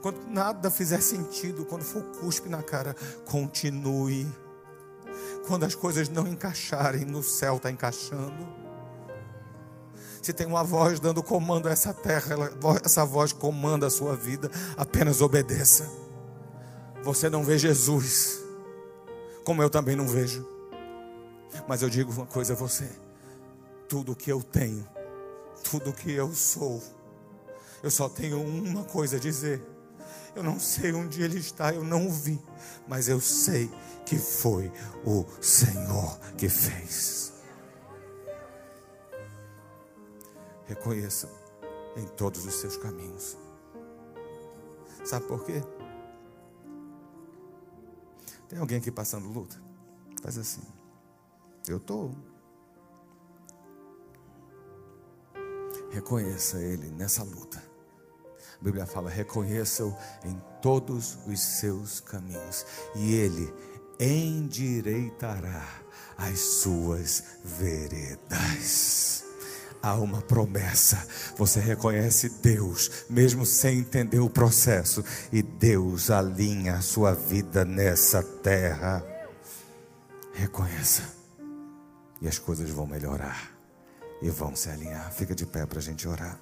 [0.01, 4.27] Quando nada fizer sentido, quando for cuspe na cara, continue.
[5.47, 8.62] Quando as coisas não encaixarem, no céu está encaixando.
[10.23, 12.35] Se tem uma voz dando comando a essa terra,
[12.83, 15.87] essa voz comanda a sua vida, apenas obedeça.
[17.03, 18.41] Você não vê Jesus,
[19.43, 20.47] como eu também não vejo.
[21.67, 22.89] Mas eu digo uma coisa a você:
[23.87, 24.87] tudo que eu tenho,
[25.61, 26.81] tudo que eu sou,
[27.83, 29.61] eu só tenho uma coisa a dizer
[30.35, 32.41] eu não sei onde ele está, eu não o vi,
[32.87, 33.69] mas eu sei
[34.05, 34.71] que foi
[35.05, 37.32] o Senhor que fez.
[40.73, 41.29] Reconheça
[41.95, 43.37] em todos os seus caminhos.
[45.05, 45.61] Sabe por quê?
[48.49, 49.55] Tem alguém aqui passando luta?
[50.23, 50.63] Faz assim.
[51.67, 52.11] Eu estou.
[55.91, 57.63] Reconheça Ele nessa luta.
[58.59, 59.95] A Bíblia fala: reconheça-o
[60.25, 62.65] em todos os seus caminhos,
[62.95, 63.53] e ele
[63.99, 65.67] endireitará
[66.17, 69.22] as suas veredas.
[69.85, 71.05] Há uma promessa,
[71.35, 78.23] você reconhece Deus, mesmo sem entender o processo, e Deus alinha a sua vida nessa
[78.23, 79.05] terra.
[80.33, 81.03] Reconheça,
[82.21, 83.51] e as coisas vão melhorar,
[84.21, 85.11] e vão se alinhar.
[85.11, 86.39] Fica de pé para a gente orar.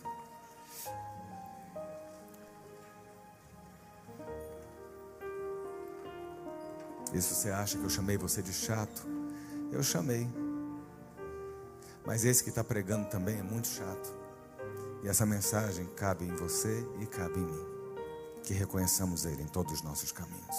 [7.11, 9.07] Se você acha que eu chamei você de chato,
[9.71, 10.29] eu chamei.
[12.05, 14.13] Mas esse que está pregando também é muito chato.
[15.03, 17.65] E essa mensagem cabe em você e cabe em mim.
[18.43, 20.55] Que reconheçamos Ele em todos os nossos caminhos.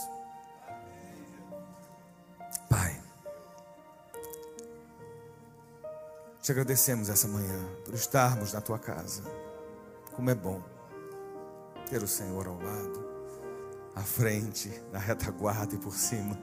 [2.68, 3.00] Pai,
[6.40, 9.22] te agradecemos essa manhã por estarmos na tua casa.
[10.14, 10.62] Como é bom
[11.88, 13.12] ter o Senhor ao lado
[13.94, 16.38] à frente, na retaguarda e por cima.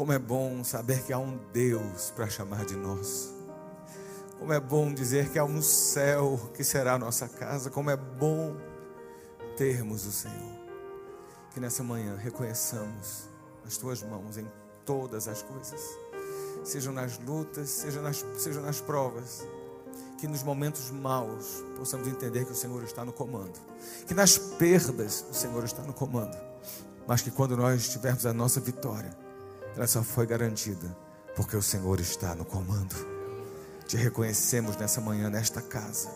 [0.00, 3.34] Como é bom saber que há um Deus para chamar de nosso.
[4.38, 7.68] Como é bom dizer que há um céu que será a nossa casa.
[7.68, 8.56] Como é bom
[9.58, 10.58] termos o Senhor.
[11.52, 13.28] Que nessa manhã reconheçamos
[13.66, 14.50] as tuas mãos em
[14.86, 15.82] todas as coisas,
[16.64, 19.46] sejam nas lutas, sejam nas, sejam nas provas
[20.18, 23.60] que nos momentos maus possamos entender que o Senhor está no comando,
[24.06, 26.38] que nas perdas o Senhor está no comando,
[27.06, 29.14] mas que quando nós tivermos a nossa vitória,
[29.76, 30.96] ela só foi garantida
[31.36, 32.94] porque o Senhor está no comando.
[33.86, 36.10] Te reconhecemos nessa manhã, nesta casa,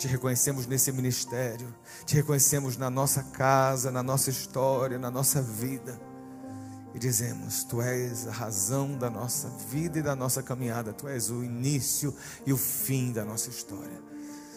[0.00, 1.74] Te reconhecemos nesse ministério,
[2.06, 6.00] te reconhecemos na nossa casa, na nossa história, na nossa vida.
[6.94, 11.28] E dizemos: Tu és a razão da nossa vida e da nossa caminhada, Tu és
[11.28, 12.14] o início
[12.46, 14.02] e o fim da nossa história.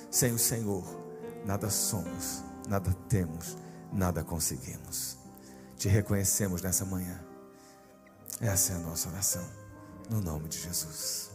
[0.10, 0.86] Sem o Senhor,
[1.46, 3.58] nada somos, nada temos,
[3.92, 5.18] nada conseguimos.
[5.76, 7.33] Te reconhecemos nessa manhã.
[8.46, 9.50] Essa é a nossa oração,
[10.10, 11.33] no nome de Jesus.